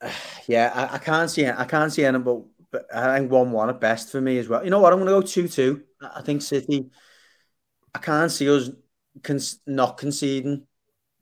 [0.46, 1.46] yeah, I, I, can't see.
[1.46, 4.64] I can't see any, but, but I think one-one at best for me as well.
[4.64, 4.92] You know what?
[4.92, 5.82] I'm going to go two-two.
[6.14, 6.90] I think City.
[7.94, 8.70] I can't see us
[9.22, 10.66] con- not conceding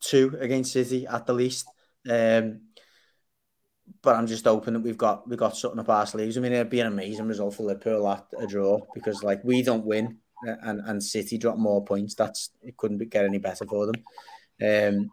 [0.01, 1.67] two against City at the least.
[2.09, 2.63] Um,
[4.03, 6.39] but I'm just hoping that we've got we've got something up our sleeves.
[6.39, 9.63] I mean, it'd be an amazing result for Liverpool at a draw because like we
[9.63, 12.15] don't win and and City drop more points.
[12.15, 13.97] That's it couldn't get any better for them.
[14.63, 15.11] Um,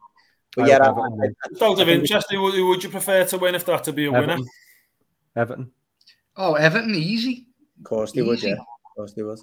[0.58, 3.64] but I yeah, I, I, out of interest, who would you prefer to win if
[3.68, 4.40] that to be a Everton.
[4.40, 4.50] winner?
[5.36, 5.72] Everton.
[6.36, 7.46] Oh, Everton, easy.
[7.78, 8.28] Of course they easy.
[8.28, 8.42] would.
[8.42, 9.40] Yeah, of course they would.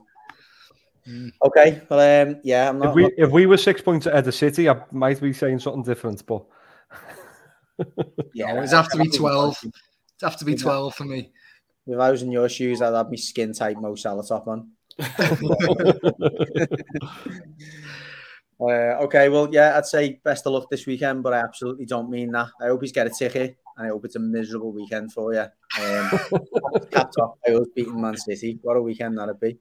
[1.08, 1.30] Mm.
[1.46, 2.88] Okay, well, um, yeah, I'm not.
[2.88, 5.84] If we if we were six points ahead of City, I might be saying something
[5.84, 6.44] different, but
[8.34, 9.56] yeah, no, it'd have to be twelve.
[9.62, 9.72] It'd
[10.22, 11.30] have to be twelve for me.
[11.86, 14.70] If I was in your shoes, I'd have my skin tight Mo Salah top on.
[18.60, 22.10] Uh, okay, well, yeah, I'd say best of luck this weekend, but I absolutely don't
[22.10, 22.48] mean that.
[22.60, 25.40] I hope he's get a ticket, and I hope it's a miserable weekend for you.
[25.40, 26.10] Um,
[26.90, 28.58] capped off I was beating Man City.
[28.62, 29.58] What a weekend that'd be.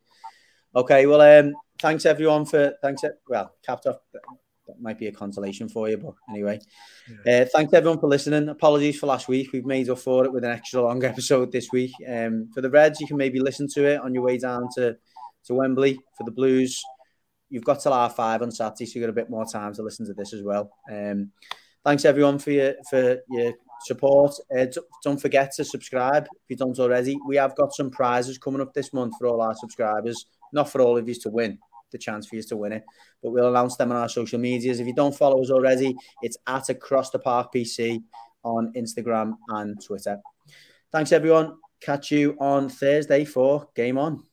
[0.76, 3.02] Okay, well, um, thanks everyone for thanks.
[3.28, 3.98] Well, capped off.
[4.14, 6.60] That might be a consolation for you, but anyway,
[7.26, 7.42] yeah.
[7.42, 8.48] uh, thanks everyone for listening.
[8.48, 9.52] Apologies for last week.
[9.52, 11.92] We've made up for it with an extra long episode this week.
[12.08, 14.96] Um, for the Reds, you can maybe listen to it on your way down to
[15.46, 16.00] to Wembley.
[16.18, 16.82] For the Blues,
[17.54, 19.84] you've got till half five on Saturday, so you've got a bit more time to
[19.84, 20.72] listen to this as well.
[20.92, 21.32] Um,
[21.84, 23.54] thanks everyone for your for your
[23.86, 24.34] support.
[24.58, 24.66] Uh,
[25.04, 27.18] don't forget to subscribe if you don't already.
[27.28, 30.82] We have got some prizes coming up this month for all our subscribers not for
[30.82, 31.58] all of you to win
[31.92, 32.84] the chance for you to win it,
[33.22, 34.80] but we'll announce them on our social medias.
[34.80, 38.02] If you don't follow us already, it's at Across the Park PC
[38.44, 40.20] on Instagram and Twitter.
[40.92, 41.58] Thanks, everyone.
[41.82, 44.24] Catch you on Thursday for Game On.